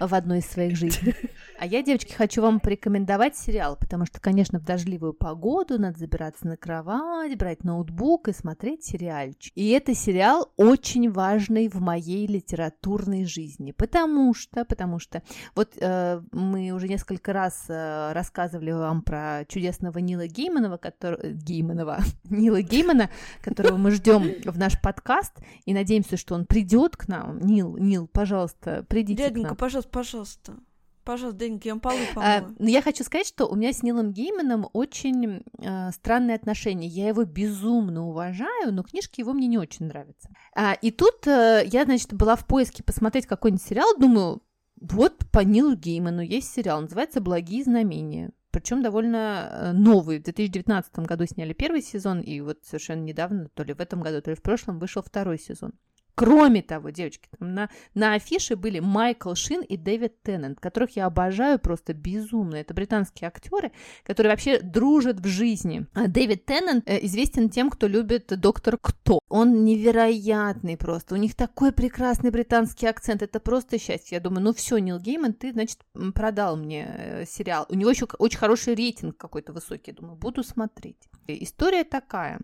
[0.00, 1.14] в одной из своих жизней.
[1.58, 6.46] А я, девочки, хочу вам порекомендовать сериал, потому что, конечно, в дождливую погоду надо забираться
[6.46, 9.52] на кровать, брать ноутбук и смотреть сериальчик.
[9.56, 15.22] И это сериал очень важный в моей литературной жизни, потому что, потому что,
[15.56, 21.32] вот э, мы уже несколько раз э, рассказывали вам про чудесного Нила Гейманова, который...
[21.32, 21.98] Гейманова,
[22.30, 23.10] Нила Геймана,
[23.42, 25.32] которого мы ждем в наш подкаст,
[25.64, 27.40] и надеемся, что он придет к нам.
[27.40, 29.56] Нил, Нил, пожалуйста, придите Дяденька, к нам.
[29.56, 30.56] пожалуйста, пожалуйста.
[31.04, 32.54] Пожалуйста, Деньги, я вам полы помою.
[32.58, 36.86] А, я хочу сказать, что у меня с Нилом Гейманом очень а, странные отношения.
[36.86, 40.28] Я его безумно уважаю, но книжки его мне не очень нравятся.
[40.54, 44.42] А, и тут а, я, значит, была в поиске посмотреть какой-нибудь сериал, думаю,
[44.80, 48.30] вот по Нилу Гейману есть сериал, называется «Благие знамения».
[48.50, 50.18] Причем довольно э, новый.
[50.18, 54.20] В 2019 году сняли первый сезон, и вот совершенно недавно, то ли в этом году,
[54.22, 55.72] то ли в прошлом, вышел второй сезон.
[56.18, 61.60] Кроме того, девочки, на, на афише были Майкл Шин и Дэвид Теннант, которых я обожаю
[61.60, 62.56] просто безумно.
[62.56, 63.70] Это британские актеры,
[64.02, 65.86] которые вообще дружат в жизни.
[65.94, 69.20] А Дэвид Теннант э, известен тем, кто любит Доктор Кто.
[69.28, 71.14] Он невероятный просто.
[71.14, 73.22] У них такой прекрасный британский акцент.
[73.22, 74.16] Это просто счастье.
[74.16, 77.64] Я думаю, ну все, Нил Гейман, ты, значит, продал мне э, сериал.
[77.68, 79.92] У него еще очень хороший рейтинг какой-то высокий.
[79.92, 81.08] Думаю, буду смотреть.
[81.28, 82.40] История такая.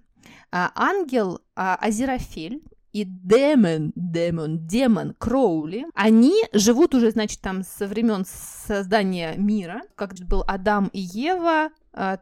[0.53, 2.63] А, ангел а, Азерафель
[2.95, 10.15] и демон, демон, демон Кроули, они живут уже, значит, там со времен создания мира, как
[10.29, 11.71] был Адам и Ева,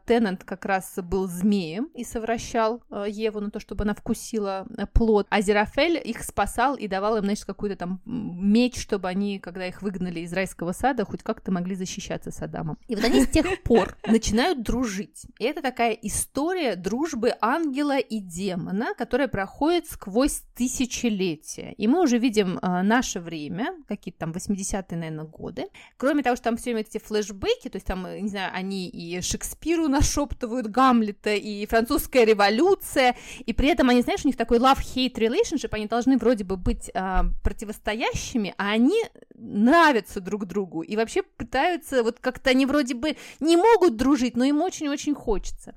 [0.05, 4.85] Теннант как раз был змеем и совращал а, Еву на то, чтобы она вкусила э,
[4.85, 5.25] плод.
[5.29, 9.81] А Зерафель их спасал и давал им, значит, какой-то там меч, чтобы они, когда их
[9.81, 12.77] выгнали из райского сада, хоть как-то могли защищаться с Адамом.
[12.87, 15.25] И вот они с тех пор начинают дружить.
[15.39, 21.73] И это такая история дружбы ангела и демона, которая проходит сквозь тысячелетия.
[21.77, 25.65] И мы уже видим а, наше время, какие-то там 80-е, наверное, годы.
[25.97, 29.62] Кроме того, что там все эти флешбеки, то есть там, не знаю, они и Шекспир
[29.63, 35.13] Шекспиру нашептывают Гамлета и французская революция, и при этом они, знаешь, у них такой love-hate
[35.13, 39.01] relationship, они должны вроде бы быть э, противостоящими, а они
[39.35, 44.43] нравятся друг другу и вообще пытаются, вот как-то они вроде бы не могут дружить, но
[44.43, 45.75] им очень-очень хочется.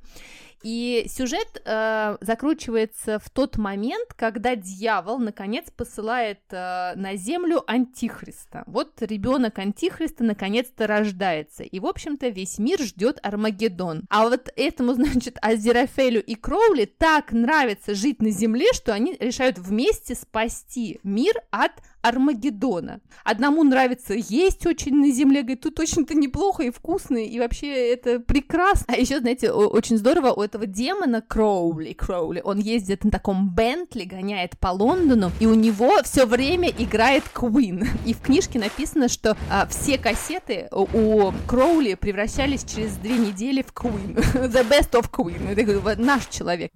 [0.62, 8.64] И сюжет э, закручивается в тот момент, когда дьявол наконец посылает э, на землю антихриста.
[8.66, 11.62] Вот ребенок антихриста наконец-то рождается.
[11.62, 14.04] И, в общем-то, весь мир ждет Армагеддон.
[14.08, 19.58] А вот этому, значит, Азерафелю и Кроули так нравится жить на земле, что они решают
[19.58, 21.72] вместе спасти мир от
[22.06, 23.00] Армагеддона.
[23.24, 28.20] Одному нравится есть очень на земле, говорит, тут очень-то неплохо и вкусно, и вообще это
[28.20, 28.86] прекрасно.
[28.88, 34.04] А еще, знаете, очень здорово, у этого демона Кроули, Кроули, он ездит на таком Бентли,
[34.04, 37.86] гоняет по Лондону, и у него все время играет Queen.
[38.04, 43.72] И в книжке написано, что а, все кассеты у Кроули превращались через две недели в
[43.72, 44.14] Queen.
[44.34, 45.48] The best of Queen.
[45.48, 46.72] Это наш человек.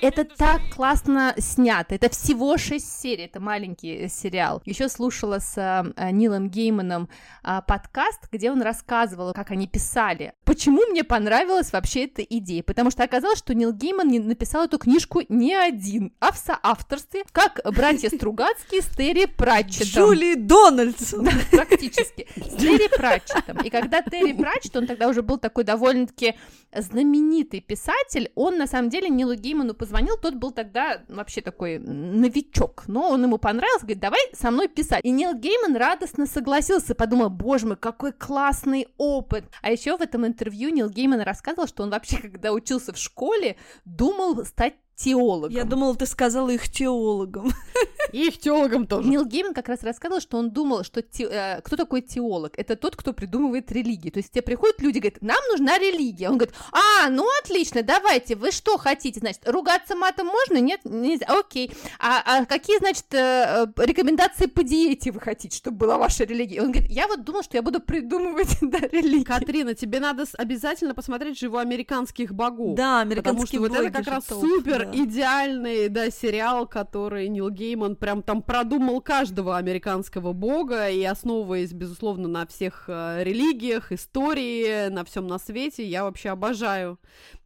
[0.00, 1.94] Это так классно снято.
[1.94, 3.24] Это всего шесть серий.
[3.24, 4.62] Это маленький сериал.
[4.64, 7.08] Еще слушала с э, Нилом Гейманом
[7.42, 10.34] э, подкаст, где он рассказывал, как они писали.
[10.44, 12.62] Почему мне понравилась вообще эта идея?
[12.62, 17.24] Потому что оказалось, что Нил Гейман не написал эту книжку не один, а в соавторстве,
[17.32, 19.86] как братья Стругацкие с Терри Пратчетом.
[19.86, 21.24] Джули Дональдсон.
[21.24, 22.28] Да, практически.
[22.36, 23.58] С Терри Пратчетом.
[23.64, 26.34] И когда Терри Пратчет, он тогда уже был такой довольно-таки
[26.80, 32.84] знаменитый писатель, он на самом деле Нилу Гейману позвонил, тот был тогда вообще такой новичок,
[32.86, 35.04] но он ему понравился, говорит, давай со мной писать.
[35.04, 39.44] И Нил Гейман радостно согласился, подумал, боже мой, какой классный опыт.
[39.62, 43.56] А еще в этом интервью Нил Гейман рассказывал, что он вообще, когда учился в школе,
[43.84, 45.52] думал стать теологом.
[45.54, 47.50] Я думала, ты сказала их теологом.
[48.12, 49.08] их теологом тоже.
[49.08, 52.52] Нил Гейман как раз рассказывал, что он думал, что те, э, кто такой теолог?
[52.56, 54.10] Это тот, кто придумывает религии.
[54.10, 56.28] То есть тебе приходят люди, говорят, нам нужна религия.
[56.28, 59.20] Он говорит, а, ну отлично, давайте, вы что хотите?
[59.20, 60.60] Значит, ругаться матом можно?
[60.60, 60.80] Нет?
[60.84, 61.26] Нельзя.
[61.26, 61.70] Окей.
[61.98, 66.62] А, а какие, значит, э, э, рекомендации по диете вы хотите, чтобы была ваша религия?
[66.62, 69.24] Он говорит, я вот думал, что я буду придумывать да, религии.
[69.24, 72.76] Катрина, тебе надо обязательно посмотреть живо американских богов.
[72.76, 74.90] Да, американские Потому что вот это как раз супер да.
[74.92, 82.28] идеальный, да, сериал, который Нил Гейман прям там продумал каждого американского бога, и основываясь, безусловно,
[82.28, 86.98] на всех э, религиях, истории, на всем на свете, я вообще обожаю.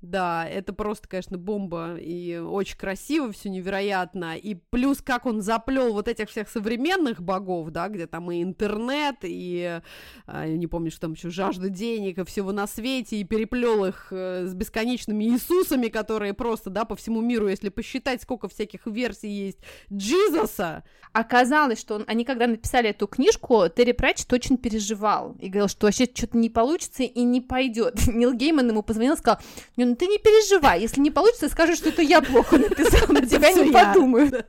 [0.02, 4.36] Да, это просто, конечно, бомба, и очень красиво, все невероятно.
[4.36, 9.16] И плюс, как он заплел вот этих всех современных богов, да, где там и интернет,
[9.22, 9.80] и,
[10.26, 14.08] э, не помню, что там еще жажда денег, и всего на свете, и переплел их
[14.10, 19.28] э, с бесконечными Иисусами, которые просто, да, по всему миру, если посчитать, сколько всяких версий
[19.30, 19.58] есть,
[20.42, 20.84] Джизуса.
[21.12, 25.86] Оказалось, что он, они когда написали эту книжку, Терри Пратчетт очень переживал и говорил, что
[25.86, 28.06] вообще что-то не получится и не пойдет.
[28.06, 29.40] Нил Гейман ему позвонил и сказал,
[29.76, 33.50] ну ты не переживай, если не получится, скажи, что это я плохо написал, на тебя
[33.50, 34.46] не подумают.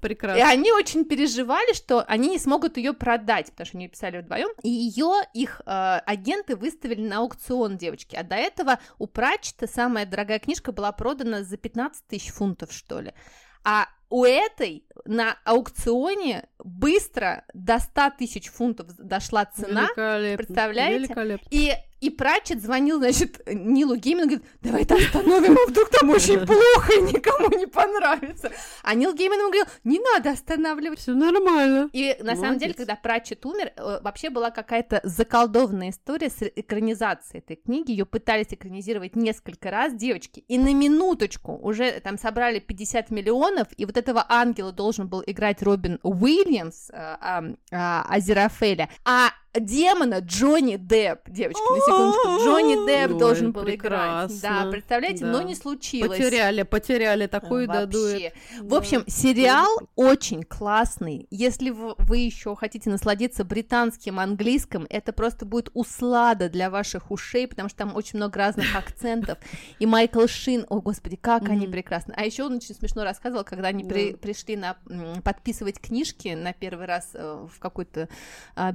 [0.00, 0.38] Прекрасно.
[0.38, 4.18] И они очень переживали, что они не смогут ее продать, потому что они ее писали
[4.18, 4.50] вдвоем.
[4.62, 8.14] И ее их э, агенты выставили на аукцион девочки.
[8.14, 13.00] А до этого у Пратчета самая дорогая книжка была продана за 15 тысяч фунтов, что
[13.00, 13.12] ли.
[13.64, 19.82] А у этой на аукционе быстро до 100 тысяч фунтов дошла цена.
[19.82, 20.36] Великолепно.
[20.36, 20.98] Представляете?
[20.98, 21.48] Великолепно.
[21.50, 26.38] И и Пратчет звонил, значит, Нилу Гейману, говорит, давай это остановим, а вдруг там очень
[26.46, 28.50] плохо и никому не понравится.
[28.82, 30.98] А Нил Гейман ему говорил, не надо останавливать.
[30.98, 31.90] Все нормально.
[31.92, 32.40] И на Молодец.
[32.40, 37.90] самом деле, когда Пратчет умер, э, вообще была какая-то заколдованная история с экранизацией этой книги.
[37.90, 40.40] Ее пытались экранизировать несколько раз девочки.
[40.48, 45.62] И на минуточку уже там собрали 50 миллионов, и вот этого ангела должен был играть
[45.62, 48.88] Робин Уильямс, а, а, Азерафеля.
[49.04, 54.40] А демона Джонни Депп, девочки, на секундочку, Джонни Депп должен был играть.
[54.40, 56.18] Да, представляете, но не случилось.
[56.18, 58.32] Потеряли, потеряли такой да дуэт.
[58.60, 61.26] В общем, сериал очень классный.
[61.30, 67.68] Если вы еще хотите насладиться британским английским, это просто будет услада для ваших ушей, потому
[67.68, 69.38] что там очень много разных акцентов.
[69.78, 72.14] И Майкл Шин, о господи, как они прекрасны.
[72.16, 74.76] А еще он очень смешно рассказывал, когда они пришли на
[75.24, 78.08] подписывать книжки на первый раз э, в какую-то
[78.54, 78.72] а,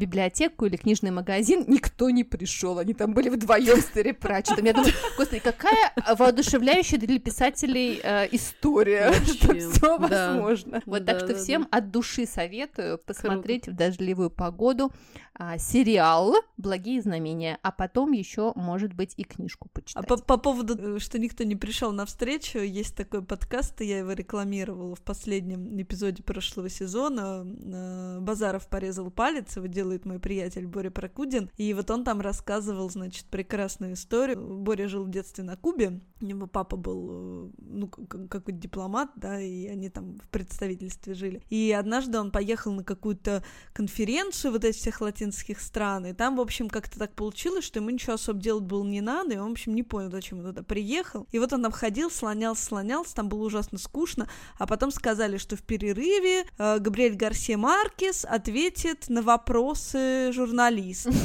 [0.66, 2.80] библиотеку или книжный магазин, никто не пришел.
[2.80, 4.66] Они там были вдвоем с Терри Пратчетом.
[4.66, 10.82] Я думаю, господи, какая воодушевляющая для писателей э, история, что все возможно.
[10.86, 14.92] Вот так что всем от души советую посмотреть в дождливую погоду
[15.38, 20.06] а, сериал «Благие знамения», а потом еще, может быть, и книжку почитать.
[20.06, 23.86] А по, по поводу, э, что никто не пришел на встречу, есть такой подкаст, и
[23.86, 27.46] я его рекламировала в последнем эпизоде прошлого сезона.
[27.46, 32.22] Э, Базаров порезал палец, его делает мой приятель писатель Боря Прокудин, и вот он там
[32.22, 34.40] рассказывал, значит, прекрасную историю.
[34.40, 39.40] Боря жил в детстве на Кубе, у него папа был, э, ну, какой-то дипломат, да,
[39.40, 41.42] и они там в представительстве жили.
[41.50, 46.42] И однажды он поехал на какую-то конференцию вот этих всех латинских стран, и там, в
[46.42, 49.52] общем, как-то так получилось, что ему ничего особо делать было не надо, и он, в
[49.52, 51.28] общем, не понял, зачем он туда приехал.
[51.32, 55.56] И вот он там ходил, слонялся, слонялся, там было ужасно скучно, а потом сказали, что
[55.56, 60.45] в перерыве э, Габриэль Гарсия Маркес ответит на вопросы журналистов.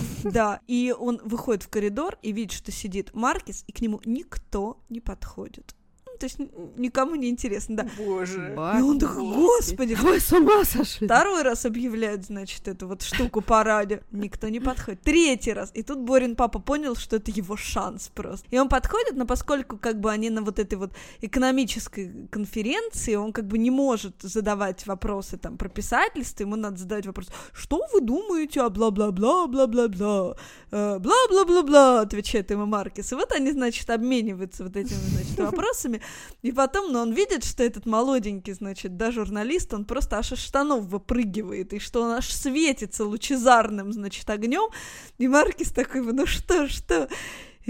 [0.25, 4.79] Да, и он выходит в коридор и видит, что сидит Маркес, и к нему никто
[4.89, 5.75] не подходит
[6.21, 6.39] то есть
[6.77, 7.87] никому не интересно, да.
[7.97, 8.55] Боже.
[8.55, 9.95] И он такой, господи.
[9.95, 11.07] Вы с ума сошли.
[11.07, 14.01] Второй раз объявляют, значит, эту вот штуку по радио.
[14.13, 15.01] Никто не подходит.
[15.01, 15.71] Третий раз.
[15.73, 18.47] И тут Борин папа понял, что это его шанс просто.
[18.51, 20.93] И он подходит, но поскольку как бы они на вот этой вот
[21.23, 27.07] экономической конференции, он как бы не может задавать вопросы там про писательство, ему надо задавать
[27.07, 30.37] вопрос, что вы думаете о бла-бла-бла, бла-бла-бла,
[30.71, 33.11] э, бла-бла-бла-бла, отвечает ему Маркес.
[33.13, 36.03] И вот они, значит, обмениваются вот этими, значит, вопросами.
[36.43, 40.39] И потом, ну, он видит, что этот молоденький, значит, да, журналист, он просто аж из
[40.39, 44.71] штанов выпрыгивает, и что он аж светится лучезарным, значит, огнем.
[45.19, 47.09] И Маркис такой, ну что, что?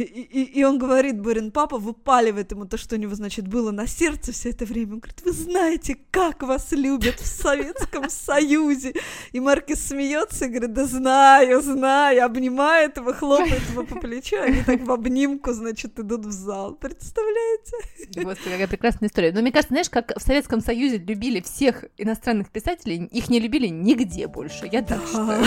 [0.04, 3.70] И, и, и он говорит, Борин папа выпаливает ему то, что у него, значит, было
[3.70, 4.94] на сердце все это время.
[4.94, 8.94] Он говорит, вы знаете, как вас любят в Советском Союзе.
[9.32, 14.62] И Маркис смеется и говорит, да знаю, знаю, обнимает его, хлопает его по плечу, они
[14.62, 16.74] так в обнимку, значит, идут в зал.
[16.74, 17.76] Представляете?
[18.16, 19.32] Господи, какая прекрасная история.
[19.32, 23.68] Но мне кажется, знаешь, как в Советском Союзе любили всех иностранных писателей, их не любили
[23.68, 24.68] нигде больше.
[24.70, 25.44] Я так считаю.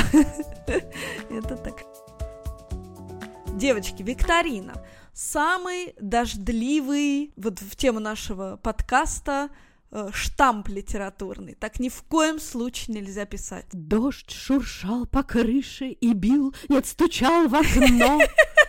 [1.30, 1.93] Это так.
[3.58, 4.74] Девочки, викторина.
[5.14, 9.50] Самый дождливый, вот в тему нашего подкаста,
[9.92, 11.54] э, штамп литературный.
[11.54, 13.68] Так ни в коем случае нельзя писать.
[13.72, 18.20] Дождь шуршал по крыше и бил, нет, стучал в окно.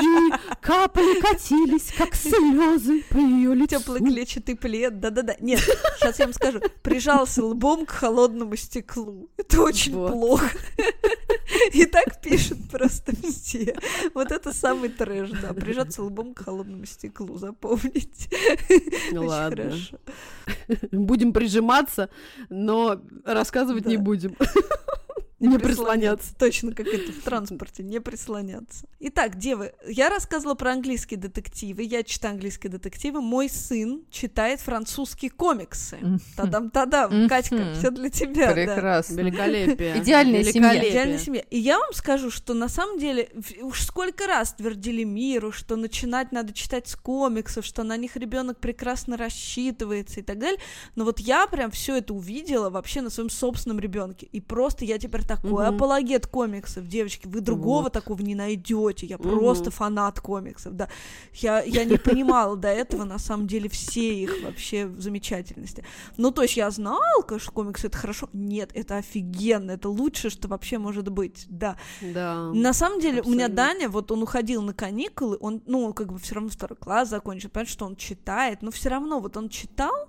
[0.00, 3.78] И капли катились, как слезы по ее лицу.
[3.78, 5.36] Теплый клетчатый плед, да-да-да.
[5.40, 5.60] Нет,
[5.98, 6.60] сейчас я вам скажу.
[6.82, 9.30] Прижался лбом к холодному стеклу.
[9.36, 10.12] Это очень вот.
[10.12, 10.58] плохо.
[11.72, 13.76] И так пишут просто все.
[14.14, 15.52] Вот это самый трэш, да.
[15.52, 18.28] Прижаться лбом к холодному стеклу, запомните.
[19.12, 19.64] Ну ладно.
[19.70, 19.98] Хорошо.
[20.92, 22.10] Будем прижиматься,
[22.48, 23.90] но рассказывать да.
[23.90, 24.36] не будем.
[25.40, 26.34] Не, прислоняться.
[26.38, 28.86] Точно как это в транспорте, не прислоняться.
[29.00, 35.30] Итак, девы, я рассказывала про английские детективы, я читаю английские детективы, мой сын читает французские
[35.30, 35.98] комиксы.
[36.36, 38.52] Тадам-тадам, Катька, все для тебя.
[38.52, 39.16] Прекрасно.
[39.16, 39.22] Да.
[39.22, 39.98] Великолепие.
[39.98, 40.90] Идеальная семья.
[40.90, 41.42] Идеальная семья.
[41.50, 43.30] И я вам скажу, что на самом деле
[43.62, 48.58] уж сколько раз твердили миру, что начинать надо читать с комиксов, что на них ребенок
[48.58, 50.60] прекрасно рассчитывается и так далее.
[50.96, 54.26] Но вот я прям все это увидела вообще на своем собственном ребенке.
[54.26, 55.76] И просто я теперь такой угу.
[55.76, 57.92] апологет комиксов, девочки, вы другого вот.
[57.92, 59.06] такого не найдете.
[59.06, 59.28] Я угу.
[59.28, 60.88] просто фанат комиксов, да.
[61.34, 65.84] Я, я не понимала до этого, на самом деле, все их вообще замечательности.
[66.16, 68.28] Ну, то есть я знала, что комиксы это хорошо.
[68.32, 71.76] Нет, это офигенно, это лучшее, что вообще может быть, да.
[72.00, 72.50] Да.
[72.52, 73.30] На самом деле, абсолютно.
[73.30, 76.76] у меня Даня, вот он уходил на каникулы, он, ну, как бы все равно второй
[76.76, 80.08] класс закончил, понятно, что он читает, но все равно вот он читал,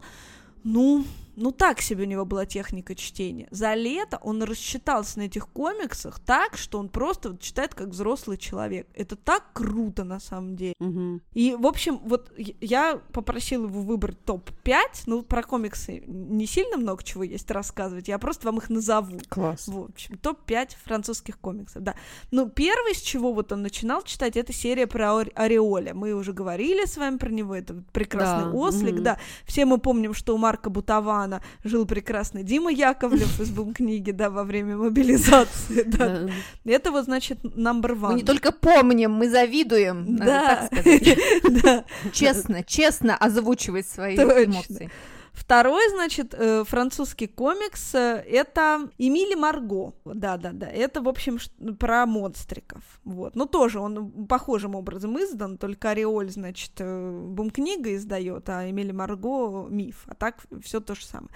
[0.64, 1.06] ну,
[1.36, 3.48] ну так себе у него была техника чтения.
[3.52, 8.38] За лето он рассчитался на этих комиксах так, что он просто вот читает как взрослый
[8.38, 8.88] человек.
[8.94, 10.74] Это так круто на самом деле.
[10.80, 11.22] Угу.
[11.34, 15.04] И, в общем, вот я попросила его выбрать топ-5.
[15.06, 19.20] Ну, про комиксы не сильно много чего есть рассказывать, я просто вам их назову.
[19.30, 19.68] Класс.
[19.68, 21.96] В общем, топ-5 французских комиксов, да.
[22.32, 25.94] Ну, первый, с чего вот он начинал читать, это серия про Ореоля.
[25.94, 28.58] Мы уже говорили с вами про него, это прекрасный да.
[28.58, 29.04] ослик, угу.
[29.04, 29.20] да.
[29.46, 34.30] Все мы помним, что у Марка Бутавана романа жил прекрасный Дима Яковлев из бум-книги, да,
[34.30, 36.30] во время мобилизации, да.
[36.66, 38.12] Это вот, значит, number one.
[38.12, 40.70] Мы не только помним, мы завидуем, да.
[41.64, 41.86] да.
[42.12, 44.90] Честно, честно озвучивать свои эмоции.
[45.34, 49.94] Второй, значит, э, французский комикс э, это Эмили Марго.
[50.04, 50.68] Да-да-да.
[50.68, 51.40] Это, в общем,
[51.80, 52.84] про монстриков.
[53.06, 53.36] Вот.
[53.36, 59.68] Ну, тоже он похожим образом издан, только Ореоль, значит, э, бум-книга издает, а Эмили Марго
[59.70, 60.04] миф.
[60.08, 61.32] А так все то же самое.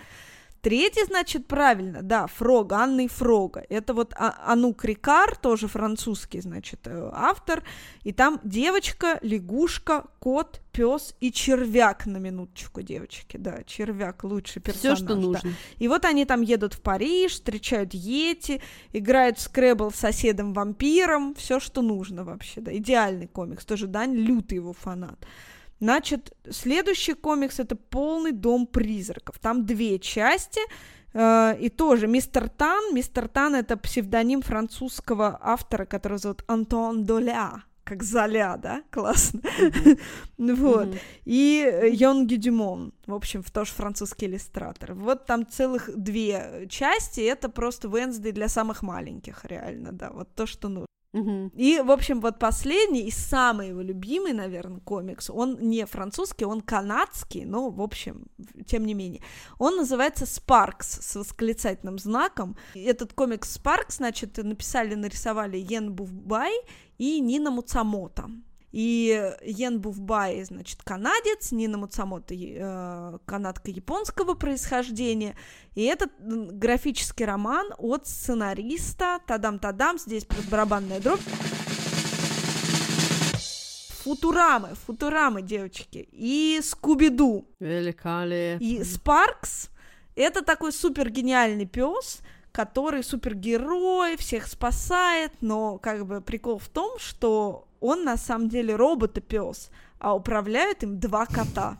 [0.65, 3.63] Третий, значит, правильно, да, Фрога, Анны Фрога.
[3.69, 7.63] Это вот а- Анук Рикар, тоже французский, значит, э, автор.
[8.03, 13.37] И там девочка, лягушка, кот, пес и червяк на минуточку, девочки.
[13.37, 14.97] Да, червяк лучший персонаж.
[14.97, 15.51] Все, что нужно.
[15.51, 15.57] Да.
[15.77, 18.59] И вот они там едут в Париж, встречают Йети,
[18.91, 21.35] играют в скребл с соседом-вампиром.
[21.35, 22.75] Все, что нужно вообще, да.
[22.75, 23.65] Идеальный комикс.
[23.65, 25.19] Тоже Дань лютый его фанат.
[25.85, 29.37] Значит, следующий комикс это полный дом призраков.
[29.37, 30.59] Там две части.
[31.13, 32.95] Э, и тоже мистер Тан.
[32.95, 39.41] Мистер Тан это псевдоним французского автора, которого зовут Антуан Доля как Золя, да, классно.
[40.39, 40.97] вот.
[41.23, 44.95] И Йонги Дюмон, в общем, тоже французский иллюстратор.
[44.95, 50.47] Вот там целых две части, это просто Венсдей для самых маленьких, реально, да, вот то,
[50.47, 50.87] что нужно.
[51.53, 56.61] И, в общем, вот последний и самый его любимый, наверное, комикс, он не французский, он
[56.61, 58.27] канадский, но, в общем,
[58.65, 59.21] тем не менее.
[59.57, 62.57] Он называется «Спаркс» с восклицательным знаком.
[62.73, 66.53] Этот комикс «Спаркс», значит, написали, нарисовали Йен Буфбай
[66.97, 68.29] и Нина Муцамото.
[68.75, 75.37] И Йен Буфбай, значит, канадец, Нина Муцамото э, канадка японского происхождения.
[75.75, 81.21] И этот графический роман от сценариста, тадам-тадам, здесь барабанная дробь.
[84.03, 87.47] Футурамы, Футурамы, девочки, и Скуби-Ду.
[87.61, 88.61] Великолепно.
[88.61, 89.69] И Спаркс—
[90.17, 92.19] это такой супер гениальный пес,
[92.51, 98.75] который супергерой, всех спасает, но как бы прикол в том, что он на самом деле
[98.75, 99.69] робот и пес,
[99.99, 101.77] а управляют им два кота.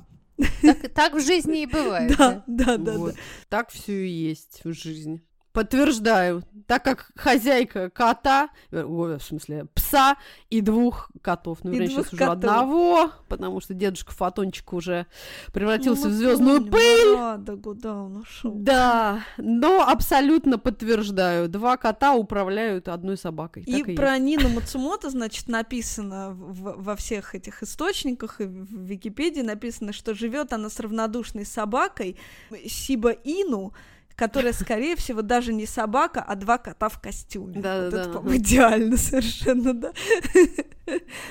[0.62, 2.16] Так, так в жизни и бывает.
[2.18, 2.98] Да, да, да.
[2.98, 3.16] Вот.
[3.50, 5.24] Так все и есть в жизни.
[5.56, 10.18] Подтверждаю, так как хозяйка кота, э, в смысле пса
[10.50, 15.06] и двух котов, ну, вернее, сейчас уже одного, потому что дедушка Фотончик уже
[15.54, 17.16] превратился ну, в звездную пыль.
[17.40, 18.52] Да, куда он ушел?
[18.54, 23.64] Да, но абсолютно подтверждаю, два кота управляют одной собакой.
[23.64, 24.26] И, и про есть.
[24.26, 30.52] Нину Мацумото, значит, написано в, во всех этих источниках и в Википедии написано, что живет
[30.54, 32.18] она с равнодушной собакой
[32.68, 33.74] Сиба Ину,
[34.16, 37.60] которая, скорее всего, даже не собака, а два кота в костюме.
[37.60, 38.36] Да, вот да, это, да.
[38.36, 39.94] идеально совершенно, да.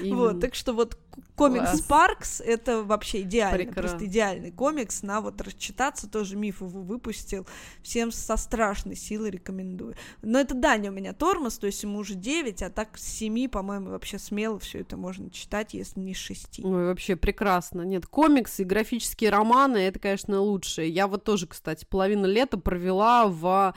[0.02, 0.98] Вот, так что вот
[1.36, 1.78] комикс Класс.
[1.80, 3.82] Спаркс это вообще идеально, Прекрасно.
[3.82, 7.46] просто идеальный комикс на вот расчитаться, тоже миф его выпустил,
[7.82, 9.94] всем со страшной силой рекомендую.
[10.22, 13.48] Но это Даня у меня тормоз, то есть ему уже 9, а так с 7,
[13.48, 16.60] по-моему, вообще смело все это можно читать, если не с 6.
[16.64, 17.82] Ой, вообще прекрасно.
[17.82, 20.88] Нет, комиксы, графические романы, это, конечно, лучшее.
[20.88, 23.74] Я вот тоже, кстати, половину лета провела в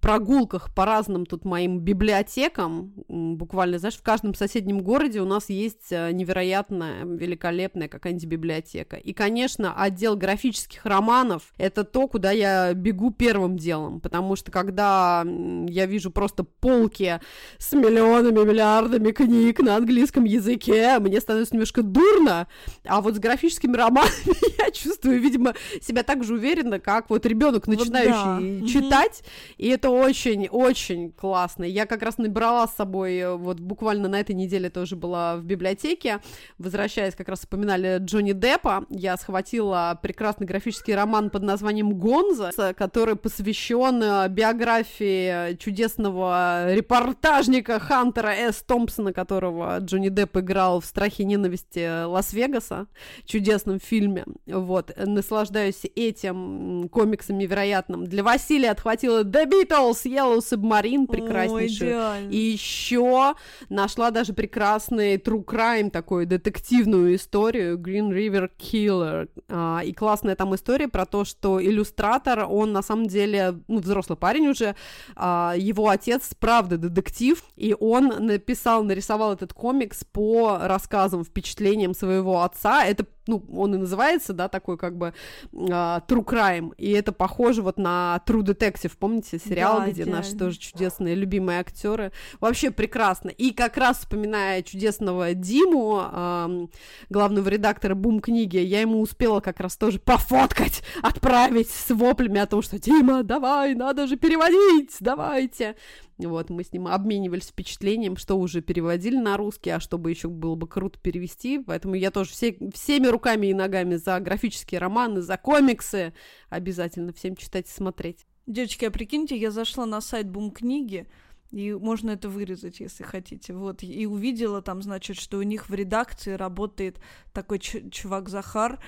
[0.00, 5.90] прогулках по разным тут моим библиотекам, буквально, знаешь, в каждом соседнем городе у нас есть
[5.90, 8.96] э, невероятная, великолепная какая-нибудь библиотека.
[8.96, 15.24] И, конечно, отдел графических романов— это то, куда я бегу первым делом, потому что когда
[15.68, 17.20] я вижу просто полки
[17.58, 22.46] с миллионами, миллиардами книг на английском языке, мне становится немножко дурно,
[22.84, 27.66] а вот с графическими романами я чувствую, видимо, себя так же уверенно, как вот ребенок,
[27.66, 28.72] начинающий вот да.
[28.72, 29.22] читать,
[29.56, 31.64] и это очень-очень классно.
[31.64, 35.44] Я как раз набрала с собой, э, вот буквально на этой неделе тоже была в
[35.44, 36.20] библиотеке,
[36.58, 43.16] возвращаясь, как раз вспоминали Джонни Деппа, я схватила прекрасный графический роман под названием «Гонза», который
[43.16, 48.62] посвящен э, биографии чудесного репортажника Хантера С.
[48.62, 52.86] Томпсона, которого Джонни Депп играл в «Страхе и ненависти Лас-Вегаса»,
[53.24, 54.24] чудесном фильме.
[54.46, 58.04] Вот, наслаждаюсь этим комиксом невероятным.
[58.04, 61.94] Для Василия отхватила The Beatles, Yellow Submarine, прекраснейший.
[61.94, 63.34] О, и еще
[63.68, 69.28] нашла даже прекрасный true crime, такую детективную историю Green River Killer.
[69.48, 74.16] А, и классная там история про то, что иллюстратор, он на самом деле, ну, взрослый
[74.16, 74.74] парень уже,
[75.16, 82.42] а, его отец, правда, детектив, и он написал, нарисовал этот комикс по рассказам, впечатлениям своего
[82.42, 82.84] отца.
[82.84, 85.14] Это ну, он и называется, да, такой как бы
[85.52, 90.16] uh, True Crime, и это похоже вот на True Detective, помните сериал, да, где идеально.
[90.16, 93.30] наши тоже чудесные любимые актеры, вообще прекрасно.
[93.30, 96.70] И как раз вспоминая чудесного Диму, uh,
[97.08, 102.46] главного редактора Бум книги, я ему успела как раз тоже пофоткать, отправить с воплями о
[102.46, 105.76] том, что Дима, давай, надо же переводить, давайте.
[106.18, 110.54] Вот, мы с ним обменивались впечатлением, что уже переводили на русский, а чтобы еще было
[110.54, 111.58] бы круто перевести.
[111.58, 116.12] Поэтому я тоже все, всеми руками и ногами за графические романы, за комиксы.
[116.50, 118.26] Обязательно всем читать и смотреть.
[118.46, 121.08] Девочки, а прикиньте, я зашла на сайт Бум книги,
[121.50, 123.54] и можно это вырезать, если хотите.
[123.54, 126.98] Вот, и увидела там, значит, что у них в редакции работает
[127.32, 128.82] такой чувак Захар,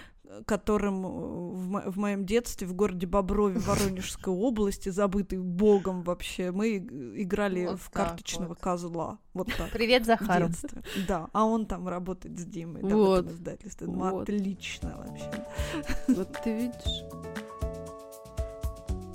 [0.46, 6.50] которым э, в, мо- в моем детстве в городе Боброве Воронежской области, забытый богом вообще,
[6.50, 8.60] мы играли вот в карточного вот.
[8.60, 9.18] козла.
[9.34, 9.70] Вот так.
[9.70, 10.50] Привет, Захар.
[11.08, 13.24] Да, а он там работает с Димой, да, вот.
[13.24, 13.86] в этом издательстве.
[13.86, 14.22] Ну, вот.
[14.22, 15.46] отлично вообще.
[16.08, 17.45] Вот ты видишь.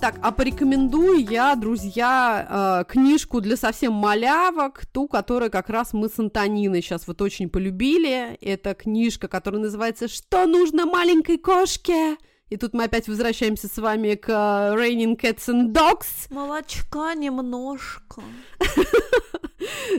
[0.02, 6.08] Так, а порекомендую я, друзья, э, книжку для совсем малявок, ту, которую как раз мы
[6.08, 8.36] с Антониной сейчас вот очень полюбили.
[8.40, 12.16] Это книжка, которая называется «Что нужно маленькой кошке?»
[12.48, 16.26] И тут мы опять возвращаемся с вами к э, Raining Cats and Dogs.
[16.30, 18.22] Молочка немножко.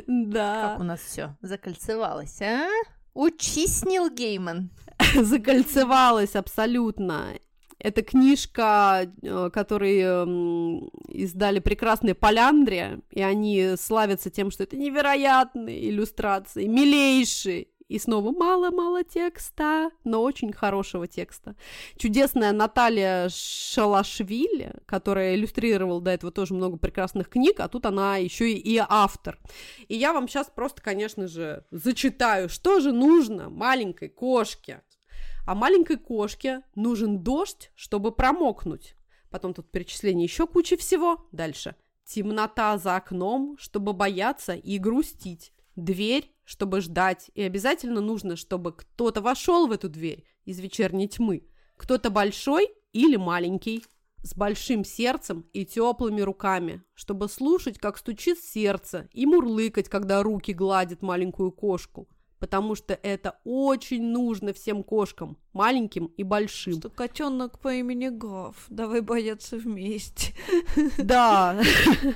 [0.05, 0.71] Да.
[0.71, 2.67] Как у нас все закольцевалось, а?
[3.13, 4.69] Учись, Нил Гейман.
[5.15, 7.27] Закольцевалась абсолютно.
[7.83, 15.89] Это книжка, э, которую м, издали прекрасные Поляндрия, и они славятся тем, что это невероятные
[15.89, 17.67] иллюстрации, милейшие.
[17.89, 21.55] И снова мало-мало текста, но очень хорошего текста.
[21.97, 28.51] Чудесная Наталья Шалашвили, которая иллюстрировала до этого тоже много прекрасных книг, а тут она еще
[28.51, 29.37] и автор.
[29.89, 34.81] И я вам сейчас просто, конечно же, зачитаю, что же нужно маленькой кошке.
[35.45, 38.95] А маленькой кошке нужен дождь, чтобы промокнуть.
[39.29, 41.27] Потом тут перечисление еще куча всего.
[41.31, 41.75] Дальше.
[42.05, 45.51] Темнота за окном, чтобы бояться и грустить.
[45.75, 47.29] Дверь, чтобы ждать.
[47.33, 51.47] И обязательно нужно, чтобы кто-то вошел в эту дверь из вечерней тьмы.
[51.77, 53.83] Кто-то большой или маленький.
[54.23, 60.53] С большим сердцем и теплыми руками, чтобы слушать, как стучит сердце, и мурлыкать, когда руки
[60.53, 62.07] гладят маленькую кошку
[62.43, 66.73] потому что это очень нужно всем кошкам, маленьким и большим.
[66.73, 70.33] Что котенок по имени Гав, давай бояться вместе.
[70.97, 71.57] Да,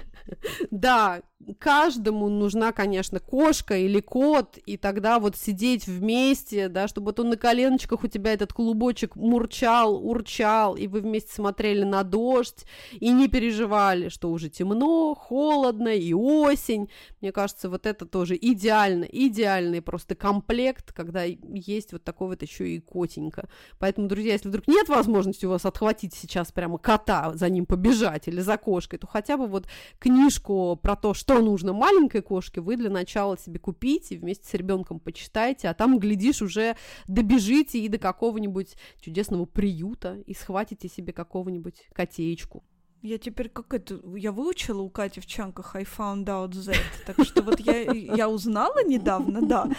[0.69, 1.21] да,
[1.59, 7.30] каждому нужна, конечно, кошка или кот, и тогда вот сидеть вместе, да, чтобы вот он
[7.30, 13.11] на коленочках у тебя этот клубочек мурчал, урчал, и вы вместе смотрели на дождь, и
[13.11, 16.89] не переживали, что уже темно, холодно, и осень.
[17.21, 22.70] Мне кажется, вот это тоже идеально, идеальный просто комплект, когда есть вот такой вот еще
[22.70, 23.47] и котенька.
[23.80, 28.28] Поэтому, друзья, если вдруг нет возможности у вас отхватить сейчас прямо кота, за ним побежать
[28.28, 29.68] или за кошкой, то хотя бы вот
[29.99, 34.99] книжку про то, что нужно маленькой кошке, вы для начала себе купите вместе с ребенком
[34.99, 36.76] почитайте, а там, глядишь, уже
[37.07, 42.63] добежите и до какого-нибудь чудесного приюта и схватите себе какого-нибудь котеечку.
[43.08, 43.99] Я теперь как это...
[44.18, 46.76] Я выучила у Кати в чанках I found out that.
[47.05, 49.70] Так что вот я, я узнала недавно, да.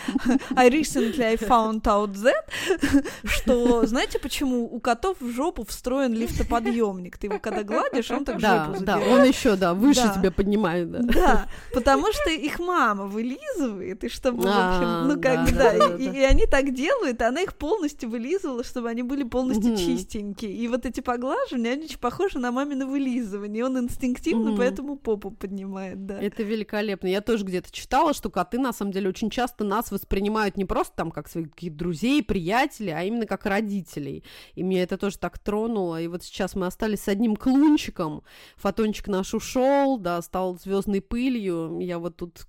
[0.57, 3.85] I recently I found out that, что...
[3.85, 7.19] Знаете, почему у котов в жопу встроен лифтоподъемник?
[7.19, 9.21] Ты его когда гладишь, он так да, жопу Да, задирает.
[9.21, 10.15] он еще, да, выше Да.
[10.15, 11.01] тебя поднимает, да.
[11.03, 15.51] Да, потому что их мама вылизывает, и чтобы, в А, общем, ну как да, бы,
[15.53, 16.13] да, да, да, и, да.
[16.15, 19.77] и они так делают, и она их полностью вылизывала, чтобы они были полностью Мгм.
[19.77, 20.53] чистенькие.
[20.53, 23.18] И вот эти поглаживания, они очень похожи на мамины вылизывание.
[23.19, 24.59] И он инстинктивно Мгм.
[24.59, 26.21] поэтому попу поднимает, да.
[26.21, 27.09] Это великолепно.
[27.09, 30.95] Я тоже где-то читала, что коты, на самом деле, очень часто нас воспринимают не просто
[30.97, 34.25] там как своих друзей, приятелей, а именно как родителей.
[34.55, 36.01] И меня это тоже так тронуло.
[36.01, 38.23] И вот сейчас мы остались с одним клунчиком.
[38.57, 41.79] Фотончик наш ушел, да, стал звездной пылью.
[41.81, 42.47] Я вот тут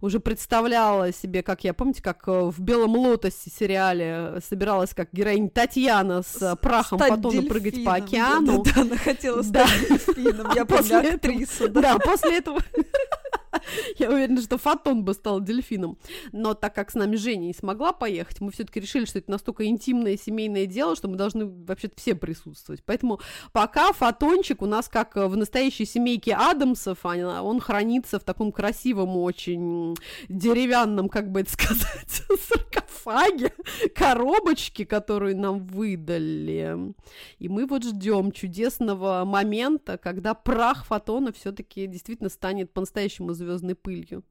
[0.00, 5.50] уже представляла себе, как я, помните, как э, в «Белом лотосе» сериале собиралась как героиня
[5.50, 8.62] Татьяна с э, прахом Стать фотона прыгать по океану.
[8.62, 9.66] Да, да, она хотела Да.
[9.96, 10.46] Дельфином.
[10.54, 11.68] Я помню После этого- актрису.
[11.68, 12.60] Да, после этого
[13.98, 15.98] я уверена, что Фотон бы стал дельфином.
[16.32, 19.66] Но так как с нами Женя не смогла поехать, мы все-таки решили, что это настолько
[19.66, 22.82] интимное семейное дело, что мы должны вообще-то все присутствовать.
[22.84, 23.20] Поэтому
[23.52, 29.16] пока Фотончик у нас как в настоящей семейке Адамсов, а он хранится в таком красивом
[29.16, 29.96] очень
[30.28, 33.52] деревянном, как бы это сказать, саркофаге,
[33.94, 36.94] коробочке, которую нам выдали.
[37.38, 44.24] И мы вот ждем чудесного момента, когда прах фотона все-таки действительно станет по-настоящему звездной пылью.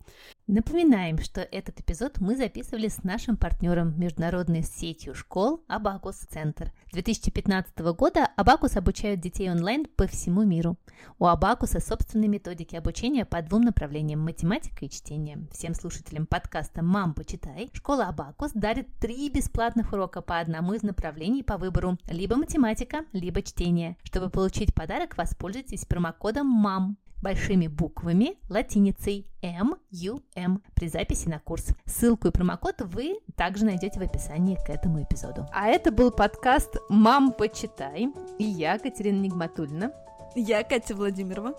[0.48, 6.72] Напоминаем, что этот эпизод мы записывали с нашим партнером международной сетью школ Абакус Центр.
[6.91, 10.78] С 2015 года Абакус обучают детей онлайн по всему миру.
[11.18, 15.48] У Абакуса собственные методики обучения по двум направлениям– математика и чтение.
[15.52, 21.41] Всем слушателям подкаста «Мам, почитай» школа Абакус дарит три бесплатных урока по одному из направлений
[21.41, 23.98] по выбору– либо математика, либо чтение.
[24.04, 31.39] Чтобы получить подарок, воспользуйтесь промокодом «МАМ» большими буквами латиницей M U M при записи на
[31.39, 31.68] курс.
[31.86, 35.46] Ссылку и промокод вы также найдете в описании к этому эпизоду.
[35.54, 38.08] А это был подкаст «Мам, почитай»
[38.39, 39.91] и я, Катерина Нигматульна.
[40.38, 41.54] Я Катя Владимирова.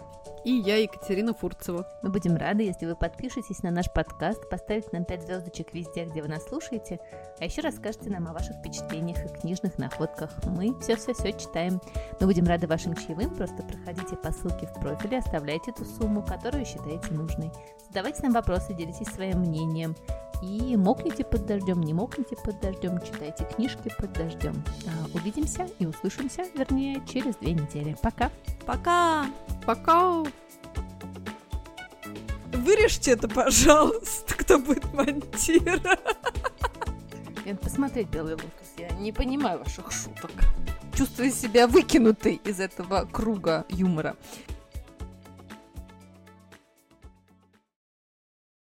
[0.45, 1.89] И я, Екатерина Фурцева.
[2.03, 6.21] Мы будем рады, если вы подпишетесь на наш подкаст, поставите нам 5 звездочек везде, где
[6.21, 7.01] вы нас слушаете,
[7.41, 10.31] а еще расскажете нам о ваших впечатлениях и книжных находках.
[10.45, 11.81] Мы все-все-все читаем.
[12.21, 16.67] Мы будем рады вашим чаевым, просто проходите по ссылке в профиле, оставляйте ту сумму, которую
[16.67, 17.51] считаете нужной.
[17.97, 19.97] Задавайте нам вопросы, делитесь своим мнением.
[20.43, 24.63] И мокните под дождем, не мокните под дождем, читайте книжки под дождем.
[24.87, 27.97] А, увидимся и услышимся, вернее, через две недели.
[28.03, 28.31] Пока!
[28.67, 29.25] Пока!
[29.65, 30.25] Пока!
[32.53, 35.83] Вырежьте это, пожалуйста, кто будет монтировать.
[37.47, 38.75] Надо посмотреть «Белый лотос».
[38.77, 40.33] Я не понимаю ваших шуток.
[40.95, 44.17] чувствует себя выкинутой из этого круга юмора.